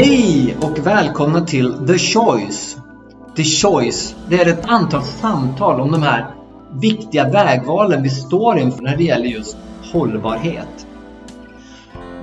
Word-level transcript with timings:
Hej 0.00 0.56
och 0.60 0.86
välkomna 0.86 1.40
till 1.40 1.86
The 1.86 1.98
Choice. 1.98 2.76
The 3.36 3.44
Choice, 3.44 4.16
det 4.28 4.40
är 4.40 4.46
ett 4.46 4.64
antal 4.64 5.02
samtal 5.02 5.80
om 5.80 5.92
de 5.92 6.02
här 6.02 6.34
viktiga 6.80 7.28
vägvalen 7.28 8.02
vi 8.02 8.10
står 8.10 8.58
inför 8.58 8.82
när 8.82 8.96
det 8.96 9.04
gäller 9.04 9.26
just 9.26 9.56
hållbarhet. 9.92 10.86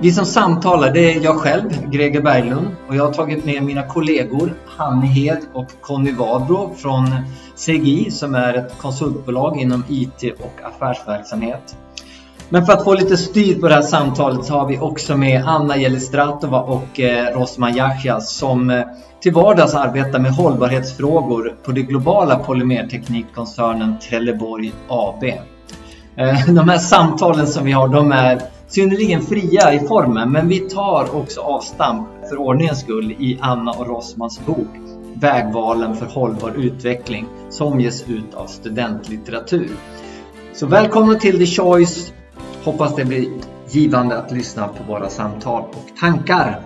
Vi 0.00 0.12
som 0.12 0.26
samtalar 0.26 0.92
det 0.92 1.14
är 1.14 1.24
jag 1.24 1.36
själv, 1.36 1.90
Greger 1.90 2.22
Berglund, 2.22 2.68
och 2.88 2.96
jag 2.96 3.06
har 3.06 3.12
tagit 3.12 3.44
med 3.44 3.62
mina 3.62 3.82
kollegor 3.82 4.54
Hanni 4.66 5.06
Hed 5.06 5.40
och 5.52 5.68
Conny 5.80 6.12
Wadbro 6.12 6.74
från 6.76 7.06
CGI 7.56 8.10
som 8.10 8.34
är 8.34 8.54
ett 8.54 8.78
konsultbolag 8.78 9.60
inom 9.60 9.84
IT 9.88 10.22
och 10.40 10.60
affärsverksamhet. 10.64 11.76
Men 12.48 12.66
för 12.66 12.72
att 12.72 12.84
få 12.84 12.94
lite 12.94 13.16
styr 13.16 13.60
på 13.60 13.68
det 13.68 13.74
här 13.74 13.82
samtalet 13.82 14.44
så 14.44 14.54
har 14.54 14.68
vi 14.68 14.78
också 14.78 15.16
med 15.16 15.44
Anna 15.46 15.76
Jelistratova 15.76 16.60
och 16.60 17.00
eh, 17.00 17.38
Rosman 17.38 17.76
Yahya 17.76 18.20
som 18.20 18.70
eh, 18.70 18.84
till 19.20 19.32
vardags 19.32 19.74
arbetar 19.74 20.18
med 20.18 20.32
hållbarhetsfrågor 20.32 21.56
på 21.64 21.72
det 21.72 21.82
globala 21.82 22.38
polymerteknikkoncernen 22.38 23.98
Trelleborg 23.98 24.72
AB. 24.88 25.24
Eh, 25.24 26.46
de 26.54 26.68
här 26.68 26.78
samtalen 26.78 27.46
som 27.46 27.64
vi 27.64 27.72
har 27.72 27.88
de 27.88 28.12
är 28.12 28.40
synnerligen 28.68 29.22
fria 29.22 29.72
i 29.72 29.78
formen 29.78 30.32
men 30.32 30.48
vi 30.48 30.58
tar 30.58 31.16
också 31.16 31.40
avstamp 31.40 32.08
för 32.28 32.36
ordningens 32.40 32.80
skull 32.80 33.12
i 33.12 33.38
Anna 33.40 33.72
och 33.72 33.86
Rosmans 33.86 34.40
bok 34.46 34.68
Vägvalen 35.14 35.96
för 35.96 36.06
hållbar 36.06 36.52
utveckling 36.56 37.26
som 37.50 37.80
ges 37.80 38.08
ut 38.08 38.34
av 38.34 38.46
studentlitteratur. 38.46 39.70
Så 40.52 40.66
välkomna 40.66 41.14
till 41.14 41.38
The 41.38 41.46
Choice 41.46 42.12
Hoppas 42.66 42.96
det 42.96 43.04
blir 43.04 43.32
givande 43.68 44.18
att 44.18 44.32
lyssna 44.32 44.68
på 44.68 44.84
våra 44.84 45.10
samtal 45.10 45.62
och 45.62 45.96
tankar. 45.96 46.62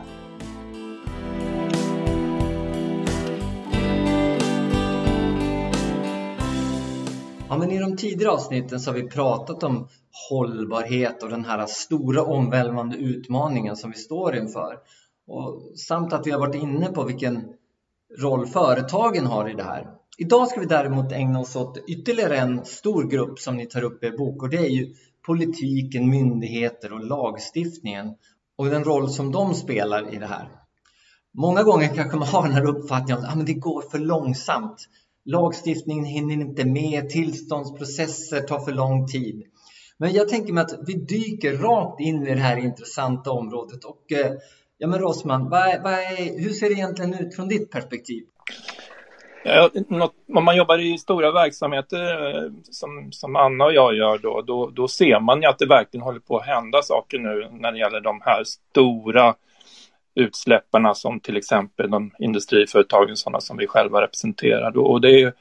Ja, 7.49 7.59
men 7.59 7.71
I 7.71 7.79
de 7.79 7.97
tidigare 7.97 8.33
avsnitten 8.33 8.81
så 8.81 8.91
har 8.91 8.95
vi 8.95 9.09
pratat 9.09 9.63
om 9.63 9.89
hållbarhet 10.31 11.23
och 11.23 11.29
den 11.29 11.45
här 11.45 11.67
stora 11.67 12.23
omvälvande 12.23 12.97
utmaningen 12.97 13.77
som 13.77 13.91
vi 13.91 13.97
står 13.97 14.37
inför. 14.37 14.79
Och 15.27 15.63
samt 15.77 16.13
att 16.13 16.27
vi 16.27 16.31
har 16.31 16.41
varit 16.41 16.63
inne 16.63 16.87
på 16.87 17.05
vilken 17.05 17.45
roll 18.19 18.47
företagen 18.47 19.27
har 19.27 19.51
i 19.51 19.55
det 19.55 19.63
här. 19.63 19.87
Idag 20.19 20.49
ska 20.49 20.61
vi 20.61 20.67
däremot 20.67 21.13
ägna 21.13 21.41
oss 21.41 21.57
åt 21.57 21.79
ytterligare 21.89 22.37
en 22.37 22.65
stor 22.65 23.05
grupp 23.05 23.39
som 23.39 23.57
ni 23.57 23.67
tar 23.67 23.83
upp 23.83 24.05
i 24.05 24.07
er 24.07 24.17
bok 24.17 24.43
och 24.43 24.49
det 24.49 24.57
är 24.57 24.71
ju 24.71 24.95
politiken, 25.27 26.11
myndigheter 26.11 26.93
och 26.93 27.05
lagstiftningen 27.05 28.15
och 28.57 28.67
den 28.67 28.85
roll 28.85 29.11
som 29.11 29.33
de 29.33 29.55
spelar 29.55 30.15
i 30.15 30.19
det 30.19 30.27
här. 30.27 30.49
Många 31.33 31.63
gånger 31.63 31.95
kanske 31.95 32.17
man 32.17 32.29
har 32.29 32.43
den 32.43 32.53
här 32.53 32.67
uppfattningen 32.67 33.25
att 33.25 33.33
ah, 33.33 33.37
men 33.37 33.47
det 33.47 33.55
går 33.55 33.83
för 33.91 33.99
långsamt. 33.99 34.89
Lagstiftningen 35.25 36.05
hinner 36.05 36.35
inte 36.35 36.65
med, 36.65 37.11
tillståndsprocesser 37.11 38.41
tar 38.41 38.61
för 38.61 38.73
lång 38.73 39.07
tid. 39.07 39.43
Men 39.99 40.13
jag 40.13 40.29
tänker 40.29 40.53
mig 40.53 40.65
att 40.65 40.79
vi 40.87 40.95
dyker 40.95 41.57
rakt 41.57 42.01
in 42.01 42.27
i 42.27 42.35
det 42.35 42.41
här 42.41 42.57
intressanta 42.57 43.31
området. 43.31 43.85
Och, 43.85 44.13
eh, 44.13 44.33
ja, 44.79 44.89
men 44.89 44.99
Rosman, 44.99 45.49
vad, 45.51 45.83
vad 45.83 45.93
är, 45.93 46.41
hur 46.41 46.51
ser 46.51 46.69
det 46.69 46.75
egentligen 46.75 47.15
ut 47.15 47.37
från 47.37 47.49
ditt 47.49 47.71
perspektiv? 47.71 48.25
Om 50.35 50.45
man 50.45 50.57
jobbar 50.57 50.79
i 50.79 50.99
stora 50.99 51.33
verksamheter 51.33 52.37
eh, 52.37 52.51
som, 52.71 53.13
som 53.13 53.37
Anna 53.37 53.65
och 53.65 53.75
jag 53.75 53.95
gör 53.95 54.19
då, 54.19 54.43
då, 54.43 54.71
då 54.71 54.89
ser 54.89 55.21
man 55.21 55.43
ju 55.43 55.49
att 55.49 55.59
det 55.59 55.67
verkligen 55.67 56.05
håller 56.05 56.21
på 56.21 56.39
att 56.39 56.47
hända 56.47 56.83
saker 56.83 57.19
nu 57.19 57.49
när 57.51 57.73
det 57.73 57.79
gäller 57.79 58.01
de 58.01 58.21
här 58.25 58.45
stora 58.45 59.35
utsläpparna 60.15 60.95
som 60.95 61.21
till 61.21 61.37
exempel 61.37 61.91
de 61.91 62.11
industriföretagen, 62.19 63.17
sådana 63.17 63.41
som 63.41 63.57
vi 63.57 63.67
själva 63.67 64.03
representerar. 64.03 64.79
Och 64.79 65.01
det 65.01 65.21
är, 65.21 65.33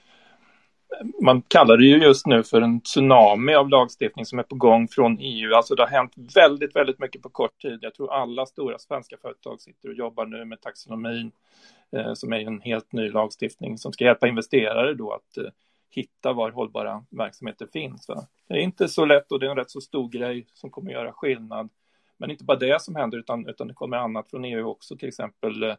man 1.21 1.41
kallar 1.41 1.77
det 1.77 1.85
ju 1.85 1.97
just 1.97 2.27
nu 2.27 2.43
för 2.43 2.61
en 2.61 2.81
tsunami 2.81 3.55
av 3.55 3.69
lagstiftning 3.69 4.25
som 4.25 4.39
är 4.39 4.43
på 4.43 4.55
gång 4.55 4.87
från 4.87 5.17
EU. 5.19 5.53
Alltså 5.53 5.75
det 5.75 5.83
har 5.83 5.89
hänt 5.89 6.13
väldigt, 6.35 6.75
väldigt 6.75 6.99
mycket 6.99 7.21
på 7.21 7.29
kort 7.29 7.61
tid. 7.61 7.79
Jag 7.81 7.95
tror 7.95 8.13
alla 8.13 8.45
stora 8.45 8.79
svenska 8.79 9.17
företag 9.21 9.61
sitter 9.61 9.89
och 9.89 9.95
jobbar 9.95 10.25
nu 10.25 10.45
med 10.45 10.61
taxonomin 10.61 11.31
Eh, 11.31 11.78
Eh, 11.91 12.13
som 12.13 12.33
är 12.33 12.39
en 12.39 12.61
helt 12.61 12.91
ny 12.91 13.09
lagstiftning 13.09 13.77
som 13.77 13.93
ska 13.93 14.03
hjälpa 14.03 14.27
investerare 14.27 14.93
då 14.93 15.11
att 15.11 15.37
eh, 15.37 15.51
hitta 15.89 16.33
var 16.33 16.51
hållbara 16.51 17.05
verksamheter 17.09 17.67
finns. 17.73 18.09
Va? 18.09 18.27
Det 18.47 18.53
är 18.53 18.57
inte 18.57 18.87
så 18.87 19.05
lätt 19.05 19.31
och 19.31 19.39
det 19.39 19.45
är 19.45 19.49
en 19.49 19.57
rätt 19.57 19.71
så 19.71 19.81
stor 19.81 20.09
grej 20.09 20.47
som 20.53 20.69
kommer 20.69 20.91
att 20.91 20.93
göra 20.93 21.13
skillnad. 21.13 21.69
Men 22.17 22.31
inte 22.31 22.43
bara 22.43 22.57
det 22.57 22.81
som 22.81 22.95
händer 22.95 23.17
utan, 23.17 23.47
utan 23.47 23.67
det 23.67 23.73
kommer 23.73 23.97
annat 23.97 24.29
från 24.29 24.45
EU 24.45 24.67
också, 24.67 24.97
till 24.97 25.07
exempel 25.07 25.63
eh, 25.63 25.75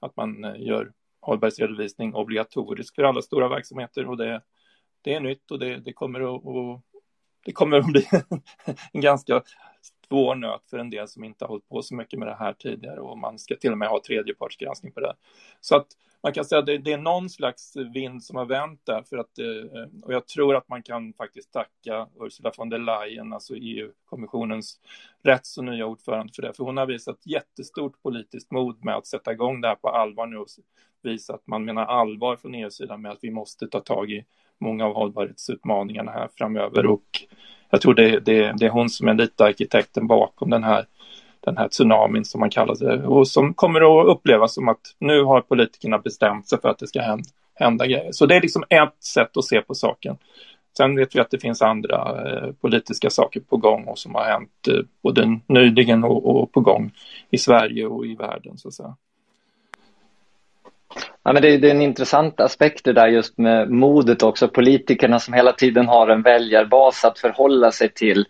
att 0.00 0.16
man 0.16 0.54
gör 0.58 0.92
hållbarhetsredovisning 1.20 2.14
obligatorisk 2.14 2.94
för 2.94 3.02
alla 3.02 3.22
stora 3.22 3.48
verksamheter 3.48 4.08
och 4.08 4.16
det, 4.16 4.40
det 5.02 5.14
är 5.14 5.20
nytt 5.20 5.50
och 5.50 5.58
det, 5.58 5.76
det 5.76 5.92
kommer 5.92 6.20
att 6.20 6.46
att 6.46 6.80
det 7.44 7.52
kommer 7.52 7.78
att 7.78 7.86
bli 7.86 8.08
en 8.92 9.00
ganska 9.00 9.42
svår 10.08 10.34
nöt 10.34 10.70
för 10.70 10.78
en 10.78 10.90
del 10.90 11.08
som 11.08 11.24
inte 11.24 11.44
har 11.44 11.48
hållit 11.48 11.68
på 11.68 11.82
så 11.82 11.94
mycket 11.94 12.18
med 12.18 12.28
det 12.28 12.34
här 12.34 12.52
tidigare 12.52 13.00
och 13.00 13.18
man 13.18 13.38
ska 13.38 13.56
till 13.56 13.72
och 13.72 13.78
med 13.78 13.88
ha 13.88 14.00
tredjepartsgranskning 14.06 14.92
på 14.92 15.00
det. 15.00 15.14
Så 15.60 15.76
att 15.76 15.86
man 16.22 16.32
kan 16.32 16.44
säga 16.44 16.58
att 16.58 16.66
det, 16.66 16.78
det 16.78 16.92
är 16.92 16.98
någon 16.98 17.30
slags 17.30 17.76
vind 17.76 18.24
som 18.24 18.36
har 18.36 18.44
vänt 18.44 18.80
där 18.84 19.02
för 19.02 19.16
att, 19.18 19.38
eh, 19.38 19.88
och 20.02 20.14
jag 20.14 20.26
tror 20.26 20.56
att 20.56 20.68
man 20.68 20.82
kan 20.82 21.12
faktiskt 21.12 21.52
tacka 21.52 22.08
Ursula 22.20 22.52
von 22.56 22.68
der 22.68 22.78
Leyen, 22.78 23.32
alltså 23.32 23.54
EU-kommissionens 23.56 24.80
rätt 25.22 25.46
så 25.46 25.62
nya 25.62 25.86
ordförande 25.86 26.32
för 26.32 26.42
det, 26.42 26.52
för 26.52 26.64
hon 26.64 26.76
har 26.76 26.86
visat 26.86 27.26
jättestort 27.26 28.02
politiskt 28.02 28.50
mod 28.50 28.84
med 28.84 28.96
att 28.96 29.06
sätta 29.06 29.32
igång 29.32 29.60
det 29.60 29.68
här 29.68 29.74
på 29.74 29.88
allvar 29.88 30.26
nu 30.26 30.36
och 30.36 30.48
visa 31.02 31.34
att 31.34 31.46
man 31.46 31.64
menar 31.64 31.84
allvar 31.84 32.36
från 32.36 32.54
EU-sidan 32.54 33.02
med 33.02 33.12
att 33.12 33.18
vi 33.24 33.30
måste 33.30 33.66
ta 33.66 33.80
tag 33.80 34.10
i 34.10 34.24
många 34.60 34.84
av 34.86 34.94
hållbarhetsutmaningarna 34.94 36.12
här 36.12 36.28
framöver 36.38 36.86
och 36.86 37.04
jag 37.70 37.80
tror 37.80 37.94
det, 37.94 38.20
det, 38.20 38.52
det 38.56 38.66
är 38.66 38.70
hon 38.70 38.90
som 38.90 39.08
är 39.08 39.14
lite 39.14 39.44
arkitekten 39.44 40.06
bakom 40.06 40.50
den 40.50 40.64
här, 40.64 40.86
den 41.40 41.56
här 41.56 41.68
tsunamin 41.68 42.24
som 42.24 42.40
man 42.40 42.50
kallar 42.50 42.74
det 42.74 43.06
och 43.06 43.28
som 43.28 43.54
kommer 43.54 44.00
att 44.00 44.06
upplevas 44.06 44.54
som 44.54 44.68
att 44.68 44.80
nu 44.98 45.22
har 45.22 45.40
politikerna 45.40 45.98
bestämt 45.98 46.48
sig 46.48 46.60
för 46.60 46.68
att 46.68 46.78
det 46.78 46.86
ska 46.86 47.00
hända, 47.00 47.28
hända 47.54 47.86
grejer. 47.86 48.12
Så 48.12 48.26
det 48.26 48.36
är 48.36 48.40
liksom 48.40 48.64
ett 48.70 49.04
sätt 49.04 49.36
att 49.36 49.44
se 49.44 49.60
på 49.60 49.74
saken. 49.74 50.16
Sen 50.76 50.96
vet 50.96 51.16
vi 51.16 51.20
att 51.20 51.30
det 51.30 51.38
finns 51.38 51.62
andra 51.62 52.22
eh, 52.26 52.52
politiska 52.52 53.10
saker 53.10 53.40
på 53.40 53.56
gång 53.56 53.84
och 53.84 53.98
som 53.98 54.14
har 54.14 54.24
hänt 54.24 54.68
eh, 54.68 54.84
både 55.02 55.40
nyligen 55.46 56.04
och, 56.04 56.26
och, 56.26 56.52
på 56.52 56.60
gång 56.60 56.92
i 57.30 57.38
Sverige 57.38 57.86
och 57.86 58.06
i 58.06 58.14
världen 58.14 58.58
så 58.58 58.68
att 58.68 58.74
säga. 58.74 58.96
Ja, 61.24 61.32
men 61.32 61.42
det, 61.42 61.56
det, 61.56 61.66
är 61.66 61.74
en 61.74 61.82
intressant 61.82 62.40
aspekt 62.40 62.84
det 62.84 62.92
där 62.92 63.08
just 63.08 63.38
med 63.38 63.70
modet 63.70 64.22
också. 64.22 64.48
Politikerna 64.48 65.20
som 65.20 65.34
hela 65.34 65.52
tiden 65.52 65.88
har 65.88 66.08
en 66.08 66.22
väljarbas 66.22 67.04
att 67.04 67.18
förhålla 67.18 67.72
sig 67.72 67.88
till. 67.88 68.26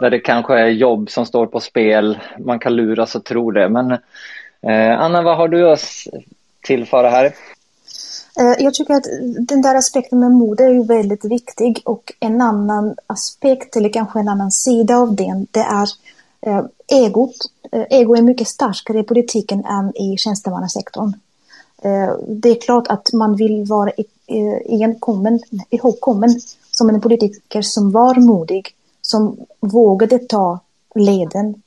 Där 0.00 0.10
det 0.10 0.18
kanske 0.18 0.54
är 0.54 0.68
jobb 0.68 1.10
som 1.10 1.26
står 1.26 1.46
på 1.46 1.60
spel. 1.60 2.18
Man 2.38 2.58
kan 2.58 2.76
luras 2.76 3.14
och 3.14 3.24
tro 3.24 3.50
det. 3.50 3.68
Men 3.68 3.90
eh, 4.62 5.00
Anna, 5.00 5.22
vad 5.22 5.36
har 5.36 5.48
du 5.48 5.70
att 5.70 5.80
tillföra 6.62 7.10
här? 7.10 7.24
Eh, 8.40 8.54
jag 8.64 8.74
tycker 8.74 8.94
att 8.94 9.06
den 9.48 9.62
där 9.62 9.74
aspekten 9.74 10.18
med 10.18 10.30
mod 10.30 10.60
är 10.60 10.68
ju 10.68 10.84
väldigt 10.84 11.24
viktig 11.24 11.82
och 11.84 12.12
en 12.20 12.40
annan 12.40 12.94
aspekt 13.06 13.76
eller 13.76 13.88
kanske 13.88 14.20
en 14.20 14.28
annan 14.28 14.50
sida 14.50 14.96
av 14.96 15.16
den 15.16 15.46
det 15.50 15.60
är 15.60 15.88
eh, 16.46 16.64
egot. 16.88 17.36
Eh, 17.72 17.84
ego 17.90 18.16
är 18.16 18.22
mycket 18.22 18.48
starkare 18.48 18.98
i 18.98 19.02
politiken 19.02 19.64
än 19.64 19.96
i 19.96 20.16
tjänstemannasektorn. 20.18 21.12
Eh, 21.84 22.16
det 22.28 22.48
är 22.48 22.60
klart 22.60 22.86
att 22.88 23.12
man 23.12 23.36
vill 23.36 23.64
vara 23.64 23.92
igenkommen, 24.64 25.34
eh, 25.34 25.60
ihågkommen 25.70 26.40
som 26.70 26.88
en 26.88 27.00
politiker 27.00 27.62
som 27.62 27.90
var 27.90 28.14
modig, 28.14 28.68
som 29.02 29.36
vågade 29.60 30.18
ta 30.18 30.60
leden 30.94 31.62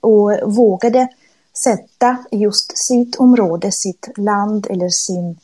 och 0.00 0.32
vågade 0.44 1.08
sätta 1.56 2.16
just 2.30 2.78
sitt 2.78 3.16
område, 3.16 3.72
sitt 3.72 4.08
land 4.16 4.66
eller 4.70 4.88
sin 4.88 5.38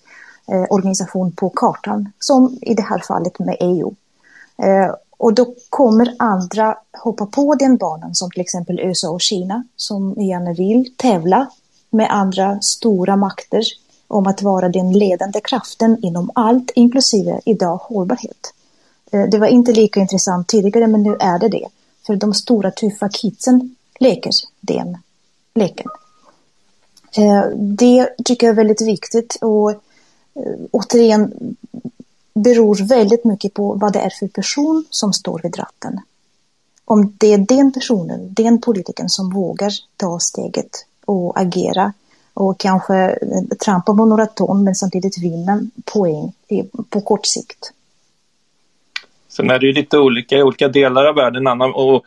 eh, 0.46 0.64
organisation 0.70 1.32
på 1.32 1.50
kartan, 1.50 2.12
som 2.18 2.58
i 2.62 2.74
det 2.74 2.82
här 2.82 3.02
fallet 3.08 3.38
med 3.38 3.56
EU. 3.60 3.94
Eh, 4.62 4.94
och 5.16 5.34
då 5.34 5.54
kommer 5.68 6.14
andra 6.18 6.78
hoppa 6.92 7.26
på 7.26 7.54
den 7.54 7.76
banan, 7.76 8.14
som 8.14 8.30
till 8.30 8.40
exempel 8.40 8.80
USA 8.80 9.10
och 9.10 9.20
Kina, 9.20 9.64
som 9.76 10.14
gärna 10.16 10.52
vill 10.52 10.96
tävla 10.96 11.50
med 11.90 12.14
andra 12.14 12.60
stora 12.60 13.16
makter 13.16 13.62
om 14.08 14.26
att 14.26 14.42
vara 14.42 14.68
den 14.68 14.92
ledande 14.92 15.40
kraften 15.40 15.98
inom 16.02 16.30
allt, 16.34 16.70
inklusive 16.74 17.40
idag 17.44 17.76
hållbarhet. 17.76 18.54
Eh, 19.12 19.22
det 19.22 19.38
var 19.38 19.46
inte 19.46 19.72
lika 19.72 20.00
intressant 20.00 20.48
tidigare, 20.48 20.86
men 20.86 21.02
nu 21.02 21.16
är 21.20 21.38
det 21.38 21.48
det. 21.48 21.68
För 22.06 22.16
de 22.16 22.34
stora 22.34 22.70
tuffa 22.70 23.08
kidsen 23.08 23.76
leker 24.00 24.32
den 24.60 24.98
leken. 25.54 25.86
Eh, 27.16 27.44
det 27.56 28.08
tycker 28.24 28.46
jag 28.46 28.52
är 28.52 28.56
väldigt 28.56 28.82
viktigt 28.82 29.38
och 29.40 29.70
eh, 29.70 29.76
återigen 30.70 31.56
beror 32.34 32.88
väldigt 32.88 33.24
mycket 33.24 33.54
på 33.54 33.74
vad 33.74 33.92
det 33.92 33.98
är 33.98 34.10
för 34.10 34.28
person 34.28 34.84
som 34.90 35.12
står 35.12 35.40
vid 35.42 35.58
ratten. 35.58 36.00
Om 36.84 37.14
det 37.18 37.32
är 37.32 37.38
den 37.38 37.72
personen, 37.72 38.34
den 38.34 38.60
politikern 38.60 39.08
som 39.08 39.30
vågar 39.30 39.72
ta 39.96 40.18
steget 40.18 40.86
och 41.04 41.40
agera 41.40 41.92
och 42.38 42.60
kanske 42.60 42.94
eh, 42.94 43.56
trampa 43.64 43.94
på 43.94 44.04
några 44.04 44.26
ton 44.26 44.64
men 44.64 44.74
samtidigt 44.74 45.18
vinna 45.18 45.60
poäng 45.84 46.32
på 46.90 47.00
kort 47.00 47.26
sikt. 47.26 47.72
Sen 49.28 49.50
är 49.50 49.58
det 49.58 49.66
ju 49.66 49.72
lite 49.72 49.98
olika 49.98 50.36
i 50.36 50.42
olika 50.42 50.68
delar 50.68 51.04
av 51.04 51.14
världen. 51.14 51.46
Anna, 51.46 51.64
och, 51.64 52.04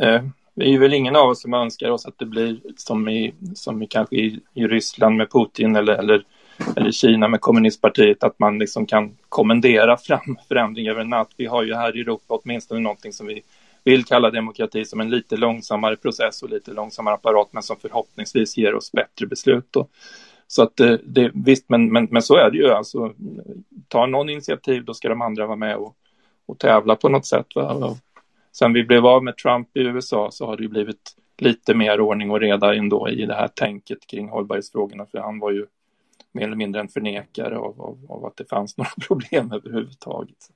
eh, 0.00 0.22
det 0.54 0.74
är 0.74 0.78
väl 0.78 0.94
ingen 0.94 1.16
av 1.16 1.28
oss 1.28 1.42
som 1.42 1.54
önskar 1.54 1.90
oss 1.90 2.06
att 2.06 2.18
det 2.18 2.26
blir 2.26 2.60
som 2.76 3.08
i, 3.08 3.34
som 3.54 3.82
i 3.82 3.86
kanske 3.86 4.16
i, 4.16 4.40
i 4.54 4.66
Ryssland 4.66 5.16
med 5.16 5.30
Putin 5.30 5.76
eller, 5.76 5.92
eller, 5.92 6.22
eller 6.76 6.90
Kina 6.90 7.28
med 7.28 7.40
kommunistpartiet, 7.40 8.24
att 8.24 8.38
man 8.38 8.58
liksom 8.58 8.86
kan 8.86 9.16
kommendera 9.28 9.96
fram 9.96 10.38
förändring 10.48 10.88
över 10.88 11.00
en 11.00 11.08
natt. 11.08 11.30
Vi 11.36 11.46
har 11.46 11.62
ju 11.62 11.74
här 11.74 11.96
i 11.96 12.00
Europa 12.00 12.40
åtminstone 12.42 12.80
någonting 12.80 13.12
som 13.12 13.26
vi 13.26 13.42
vill 13.84 14.04
kalla 14.04 14.30
demokrati 14.30 14.84
som 14.84 15.00
en 15.00 15.10
lite 15.10 15.36
långsammare 15.36 15.96
process 15.96 16.42
och 16.42 16.50
lite 16.50 16.72
långsammare 16.72 17.14
apparat, 17.14 17.48
men 17.52 17.62
som 17.62 17.76
förhoppningsvis 17.76 18.56
ger 18.56 18.74
oss 18.74 18.92
bättre 18.92 19.26
beslut. 19.26 19.66
Då. 19.70 19.88
Så 20.46 20.62
att 20.62 20.80
eh, 20.80 20.92
det, 21.04 21.30
visst, 21.34 21.68
men, 21.68 21.92
men, 21.92 22.08
men 22.10 22.22
så 22.22 22.36
är 22.36 22.50
det 22.50 22.58
ju. 22.58 22.70
Alltså, 22.70 23.12
tar 23.88 24.06
någon 24.06 24.30
initiativ, 24.30 24.84
då 24.84 24.94
ska 24.94 25.08
de 25.08 25.22
andra 25.22 25.46
vara 25.46 25.56
med 25.56 25.76
och, 25.76 25.96
och 26.46 26.58
tävla 26.58 26.96
på 26.96 27.08
något 27.08 27.26
sätt. 27.26 27.46
Va? 27.54 27.96
Sen 28.52 28.72
vi 28.72 28.84
blev 28.84 29.06
av 29.06 29.24
med 29.24 29.36
Trump 29.36 29.76
i 29.76 29.80
USA 29.80 30.30
så 30.30 30.46
har 30.46 30.56
det 30.56 30.62
ju 30.62 30.68
blivit 30.68 31.16
lite 31.38 31.74
mer 31.74 32.00
ordning 32.00 32.30
och 32.30 32.40
reda 32.40 32.74
ändå 32.74 33.08
i 33.08 33.26
det 33.26 33.34
här 33.34 33.48
tänket 33.48 34.06
kring 34.06 34.28
hållbarhetsfrågorna, 34.28 35.06
för 35.06 35.18
han 35.18 35.38
var 35.38 35.50
ju 35.50 35.66
mer 36.32 36.44
eller 36.44 36.56
mindre 36.56 36.80
en 36.80 36.88
förnekare 36.88 37.58
av, 37.58 37.80
av, 37.82 38.06
av 38.08 38.24
att 38.24 38.36
det 38.36 38.48
fanns 38.48 38.76
några 38.78 38.90
problem 39.08 39.52
överhuvudtaget. 39.52 40.50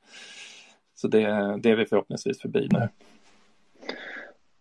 Så 0.95 1.09
det, 1.09 1.21
det 1.63 1.71
är 1.71 1.77
vi 1.77 1.87
förhoppningsvis 1.87 2.41
förbi 2.41 2.69
nu. 2.71 2.89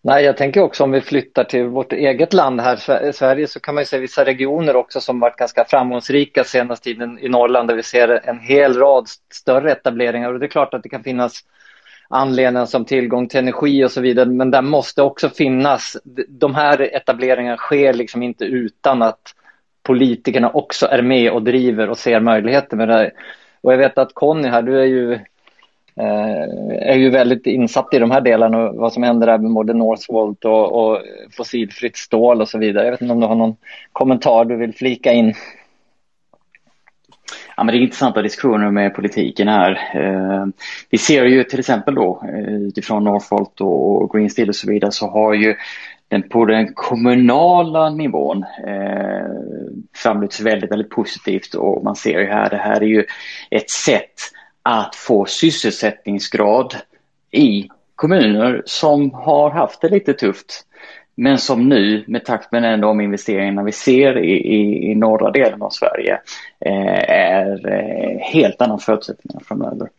Nej, 0.06 0.24
jag 0.24 0.38
tänker 0.38 0.62
också 0.62 0.84
om 0.84 0.92
vi 0.92 1.02
flyttar 1.02 1.44
till 1.44 1.66
vårt 1.66 1.94
eget 1.94 2.34
land 2.34 2.62
här, 2.62 3.12
Sverige, 3.12 3.48
så 3.48 3.60
kan 3.60 3.76
man 3.76 3.82
ju 3.82 3.86
se 3.86 3.98
vissa 3.98 4.26
regioner 4.26 4.76
också 4.76 5.02
som 5.02 5.20
varit 5.20 5.36
ganska 5.36 5.66
framgångsrika 5.66 6.44
senaste 6.44 6.84
tiden 6.84 7.20
i 7.20 7.30
Norrland 7.30 7.68
där 7.68 7.76
vi 7.76 7.84
ser 7.84 8.30
en 8.30 8.40
hel 8.40 8.74
rad 8.74 9.08
större 9.34 9.72
etableringar 9.72 10.34
och 10.34 10.40
det 10.40 10.46
är 10.46 10.50
klart 10.50 10.74
att 10.74 10.84
det 10.84 10.90
kan 10.90 11.04
finnas 11.04 11.40
anledningar 12.08 12.66
som 12.66 12.86
tillgång 12.86 13.28
till 13.28 13.40
energi 13.40 13.84
och 13.84 13.92
så 13.92 14.02
vidare, 14.02 14.30
men 14.30 14.52
där 14.52 14.62
måste 14.62 15.02
också 15.02 15.30
finnas, 15.30 15.98
de 16.28 16.56
här 16.56 16.82
etableringarna 16.82 17.58
sker 17.58 17.94
liksom 17.94 18.24
inte 18.24 18.46
utan 18.46 19.02
att 19.02 19.22
politikerna 19.84 20.50
också 20.50 20.88
är 20.88 21.02
med 21.02 21.32
och 21.32 21.44
driver 21.44 21.90
och 21.90 21.98
ser 21.98 22.20
möjligheter 22.20 22.78
med 22.78 22.88
det 22.88 22.94
här. 22.94 23.12
Och 23.62 23.74
jag 23.74 23.78
vet 23.78 23.98
att 23.98 24.14
Conny 24.14 24.48
här, 24.48 24.62
du 24.62 24.80
är 24.80 24.86
ju 24.86 25.20
Eh, 25.96 26.90
är 26.90 26.96
ju 26.96 27.10
väldigt 27.10 27.48
insatt 27.48 27.94
i 27.94 28.00
de 28.00 28.12
här 28.12 28.22
delarna 28.22 28.58
och 28.58 28.76
vad 28.76 28.94
som 28.94 29.04
händer 29.04 29.28
där 29.28 29.38
med 29.38 29.52
både 29.52 29.74
Northvolt 29.74 30.46
och, 30.46 30.72
och 30.72 31.02
fossilfritt 31.32 31.98
stål 31.98 32.42
och 32.42 32.50
så 32.50 32.58
vidare. 32.58 32.86
Jag 32.86 32.92
vet 32.92 33.02
inte 33.02 33.14
om 33.14 33.20
du 33.20 33.28
har 33.28 33.36
någon 33.36 33.56
kommentar 33.92 34.46
du 34.46 34.56
vill 34.56 34.74
flika 34.74 35.12
in? 35.12 35.34
Ja, 37.58 37.64
men 37.64 37.74
det 37.74 37.80
är 37.80 37.84
intressanta 37.84 38.22
diskussioner 38.22 38.72
med 38.72 38.96
politiken 38.96 39.48
här. 39.48 39.72
Eh, 39.94 40.46
vi 40.90 40.98
ser 40.98 41.26
ju 41.26 41.44
till 41.44 41.60
exempel 41.60 41.96
då 41.96 42.24
eh, 42.24 42.54
utifrån 42.54 43.04
Northvolt 43.04 43.62
och 43.62 44.12
Green 44.14 44.30
Steel 44.30 44.50
och 44.50 44.56
så 44.56 44.72
vidare 44.72 44.92
så 44.92 45.08
har 45.08 45.34
ju 45.34 45.56
den 46.08 46.30
på 46.30 46.46
den 46.46 46.74
kommunala 46.74 47.90
nivån 47.90 48.46
eh, 48.68 49.28
framlyfts 49.96 50.42
väldigt, 50.42 50.72
väldigt 50.72 50.90
positivt 50.90 51.54
och 51.54 51.84
man 51.84 51.96
ser 51.96 52.20
ju 52.20 52.26
här, 52.26 52.50
det 52.50 52.58
här 52.58 52.82
är 52.82 52.88
ju 52.88 53.06
ett 53.52 53.70
sätt 53.70 54.14
att 54.64 54.96
få 54.96 55.26
sysselsättningsgrad 55.26 56.76
i 57.32 57.70
kommuner 57.96 58.62
som 58.66 59.12
har 59.14 59.50
haft 59.50 59.82
det 59.82 59.90
lite 59.90 60.14
tufft. 60.14 60.66
Men 61.16 61.38
som 61.38 61.70
nu 61.70 62.04
med 62.08 62.26
takt 62.26 62.52
med 62.52 62.80
de 62.80 63.02
investeringarna 63.02 63.64
vi 63.64 63.72
ser 63.72 64.18
i, 64.18 64.32
i, 64.32 64.92
i 64.92 64.96
norra 64.96 65.32
delen 65.32 65.62
av 65.62 65.70
Sverige 65.70 66.22
eh, 66.66 67.10
är 67.10 67.68
eh, 67.68 68.20
helt 68.20 68.62
andra 68.62 68.78
förutsättningar 68.78 69.42
framöver. 69.44 69.90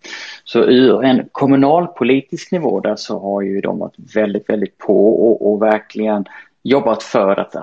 Så 0.44 0.64
ur 0.64 1.05
en 1.05 1.28
kommunalpolitisk 1.32 2.52
nivå 2.52 2.81
där 2.81 2.96
så 2.96 3.19
har 3.19 3.43
ju 3.43 3.61
de 3.61 3.78
varit 3.78 4.14
väldigt, 4.14 4.49
väldigt 4.49 4.78
på 4.78 5.28
och, 5.28 5.52
och 5.52 5.62
verkligen 5.62 6.25
jobbat 6.64 7.02
för 7.02 7.40
att 7.40 7.55
eh, 7.55 7.62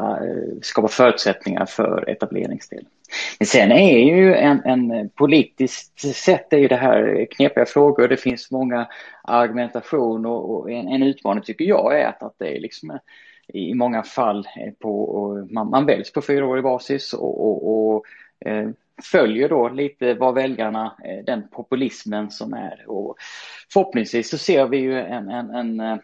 skapa 0.62 0.88
förutsättningar 0.88 1.66
för 1.66 2.10
etableringsdel. 2.10 2.86
Men 3.40 3.46
sen 3.46 3.72
är 3.72 3.98
ju 3.98 4.36
en, 4.36 4.62
en 4.66 5.10
politiskt 5.10 6.16
sett 6.16 6.54
är 6.54 6.58
ju 6.58 6.68
det 6.68 6.76
här 6.76 7.28
knepiga 7.32 7.66
frågor. 7.66 8.08
Det 8.08 8.18
finns 8.18 8.52
många 8.52 8.88
argumentation 9.24 10.26
och, 10.26 10.56
och 10.56 10.72
en, 10.72 10.88
en, 10.88 11.04
utmaning 11.04 11.44
tycker 11.44 11.66
jag 11.66 12.00
är 12.00 12.08
att, 12.08 12.24
att 12.24 12.36
det 12.38 12.58
är 12.58 12.60
liksom 12.60 12.92
eh, 12.92 12.98
i 13.54 13.74
många 13.74 14.04
fall 14.04 14.48
på, 14.80 15.48
man, 15.50 15.70
man 15.70 15.86
väljs 15.86 16.14
på 16.14 16.22
fyraårig 16.22 16.64
basis 16.64 17.14
och, 17.14 17.46
och, 17.46 17.96
och 17.96 18.06
eh, 18.46 18.70
följer 19.04 19.50
då 19.50 19.70
lite 19.70 20.14
vad 20.14 20.36
väljarna, 20.36 20.96
eh, 21.06 21.26
den 21.26 21.48
populismen 21.48 22.32
som 22.32 22.54
är. 22.54 22.84
Och 22.88 23.16
förhoppningsvis 23.74 24.30
så 24.30 24.38
ser 24.38 24.68
vi 24.68 24.78
ju 24.78 25.02
en, 25.02 25.30
en, 25.30 25.80
en 25.80 26.00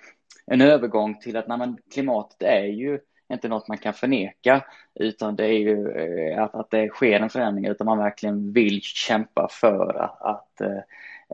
en 0.52 0.62
övergång 0.62 1.20
till 1.20 1.38
att 1.38 1.48
nej, 1.48 1.76
klimatet 1.94 2.42
är 2.42 2.66
ju 2.66 3.00
inte 3.34 3.48
något 3.48 3.68
man 3.68 3.78
kan 3.78 3.94
förneka 3.94 4.66
utan 4.96 5.36
det 5.36 5.46
är 5.46 5.60
ju 5.60 5.92
eh, 5.92 6.44
att, 6.44 6.56
att 6.56 6.70
det 6.70 6.90
sker 6.90 7.20
en 7.20 7.30
förändring 7.30 7.66
utan 7.66 7.86
man 7.86 7.98
verkligen 7.98 8.54
vill 8.54 8.82
kämpa 8.82 9.48
för 9.52 10.02
att, 10.02 10.22
att, 10.22 10.62
eh, 10.62 10.80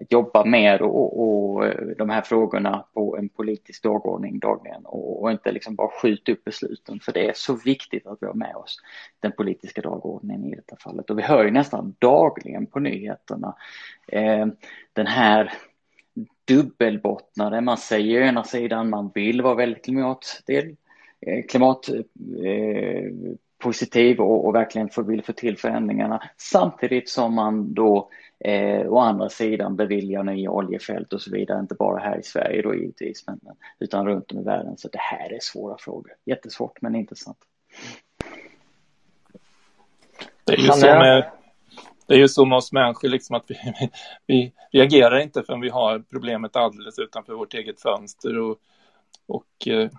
jobba 0.09 0.45
med 0.45 0.81
och, 0.81 1.23
och, 1.23 1.65
eh, 1.65 1.87
de 1.97 2.09
här 2.09 2.21
frågorna 2.21 2.85
på 2.93 3.17
en 3.17 3.29
politisk 3.29 3.83
dagordning 3.83 4.39
dagligen 4.39 4.85
och, 4.85 5.21
och, 5.21 5.31
inte 5.31 5.51
liksom 5.51 5.75
bara 5.75 5.89
skjuta 6.01 6.31
upp 6.31 6.43
besluten 6.43 6.99
för 6.99 7.11
det 7.11 7.29
är 7.29 7.33
så 7.35 7.55
viktigt 7.55 8.07
att 8.07 8.17
vi 8.21 8.25
har 8.25 8.33
med 8.33 8.55
oss 8.55 8.77
den 9.19 9.31
politiska 9.31 9.81
dagordningen 9.81 10.53
i 10.53 10.55
detta 10.55 10.75
fallet. 10.75 11.09
Och 11.09 11.17
vi 11.17 11.23
hör 11.23 11.43
ju 11.43 11.51
nästan 11.51 11.95
dagligen 11.99 12.65
på 12.65 12.79
nyheterna 12.79 13.55
eh, 14.07 14.47
den 14.93 15.07
här 15.07 15.53
dubbelbottnade. 16.47 17.61
Man 17.61 17.77
säger 17.77 18.21
å 18.21 18.25
ena 18.25 18.43
sidan 18.43 18.89
man 18.89 19.11
vill 19.15 19.41
vara 19.41 19.55
väldigt 19.55 19.83
klimatdel, 19.83 20.75
eh, 21.21 21.45
klimatpositiv 21.45 24.19
eh, 24.19 24.25
och, 24.25 24.45
och 24.45 24.55
verkligen 24.55 24.89
vill 25.07 25.23
få 25.23 25.33
till 25.33 25.57
förändringarna 25.57 26.23
samtidigt 26.37 27.09
som 27.09 27.33
man 27.33 27.73
då 27.73 28.09
eh, 28.39 28.87
å 28.87 28.99
andra 28.99 29.29
sidan 29.29 29.75
beviljar 29.75 30.23
nya 30.23 30.51
oljefält 30.51 31.13
och 31.13 31.21
så 31.21 31.31
vidare, 31.31 31.59
inte 31.59 31.75
bara 31.75 31.99
här 31.99 32.19
i 32.19 32.23
Sverige 32.23 32.61
då 32.61 32.75
givetvis, 32.75 33.27
men, 33.27 33.39
utan 33.79 34.07
runt 34.07 34.31
om 34.31 34.39
i 34.39 34.43
världen. 34.43 34.77
Så 34.77 34.87
det 34.87 35.01
här 35.01 35.33
är 35.33 35.39
svåra 35.41 35.77
frågor. 35.77 36.11
Jättesvårt 36.25 36.81
men 36.81 36.95
intressant. 36.95 37.37
Det 40.43 40.53
är 40.53 40.57
ju 40.57 40.67
så 40.67 40.87
med 40.87 41.31
det 42.07 42.13
är 42.13 42.17
ju 42.17 42.27
så 42.27 42.45
med 42.45 42.57
oss 42.57 42.71
människor, 42.71 43.09
liksom 43.09 43.35
att 43.35 43.45
vi, 43.47 43.55
vi, 44.27 44.53
reagerar 44.71 45.19
inte 45.19 45.43
förrän 45.43 45.61
vi 45.61 45.69
har 45.69 45.99
problemet 45.99 46.55
alldeles 46.55 46.99
utanför 46.99 47.33
vårt 47.33 47.53
eget 47.53 47.81
fönster. 47.81 48.39
Och, 48.39 48.57
och 49.27 49.67
eh, 49.67 49.89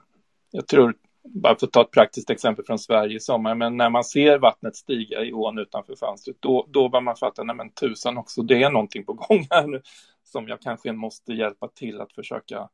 jag 0.51 0.67
tror, 0.67 0.95
bara 1.23 1.57
för 1.59 1.67
att 1.67 1.73
ta 1.73 1.83
ett 1.83 1.91
praktiskt 1.91 2.31
exempel 2.31 2.65
från 2.65 2.79
Sverige 2.79 3.17
i 3.17 3.21
sommar, 3.21 3.55
men 3.55 3.77
när 3.77 3.91
man 3.91 4.05
ser 4.05 4.39
vattnet 4.39 4.77
stiga 4.77 5.25
i 5.25 5.33
ån 5.33 5.59
utanför 5.59 5.97
fönstret, 5.97 6.37
då, 6.41 6.67
då 6.69 6.89
bör 6.89 7.01
man 7.01 7.17
fatta, 7.17 7.43
nej 7.43 7.57
men 7.57 7.71
tusan 7.71 8.19
också, 8.19 8.43
det 8.43 8.63
är 8.63 8.71
någonting 8.71 9.05
på 9.05 9.13
gång 9.13 9.47
här 9.51 9.67
nu 9.67 9.83
som 10.25 10.49
jag 10.49 10.61
kanske 10.61 10.93
måste 10.93 11.33
hjälpa 11.33 11.69
till 11.69 12.01
att 12.01 12.13
försöka 12.13 12.69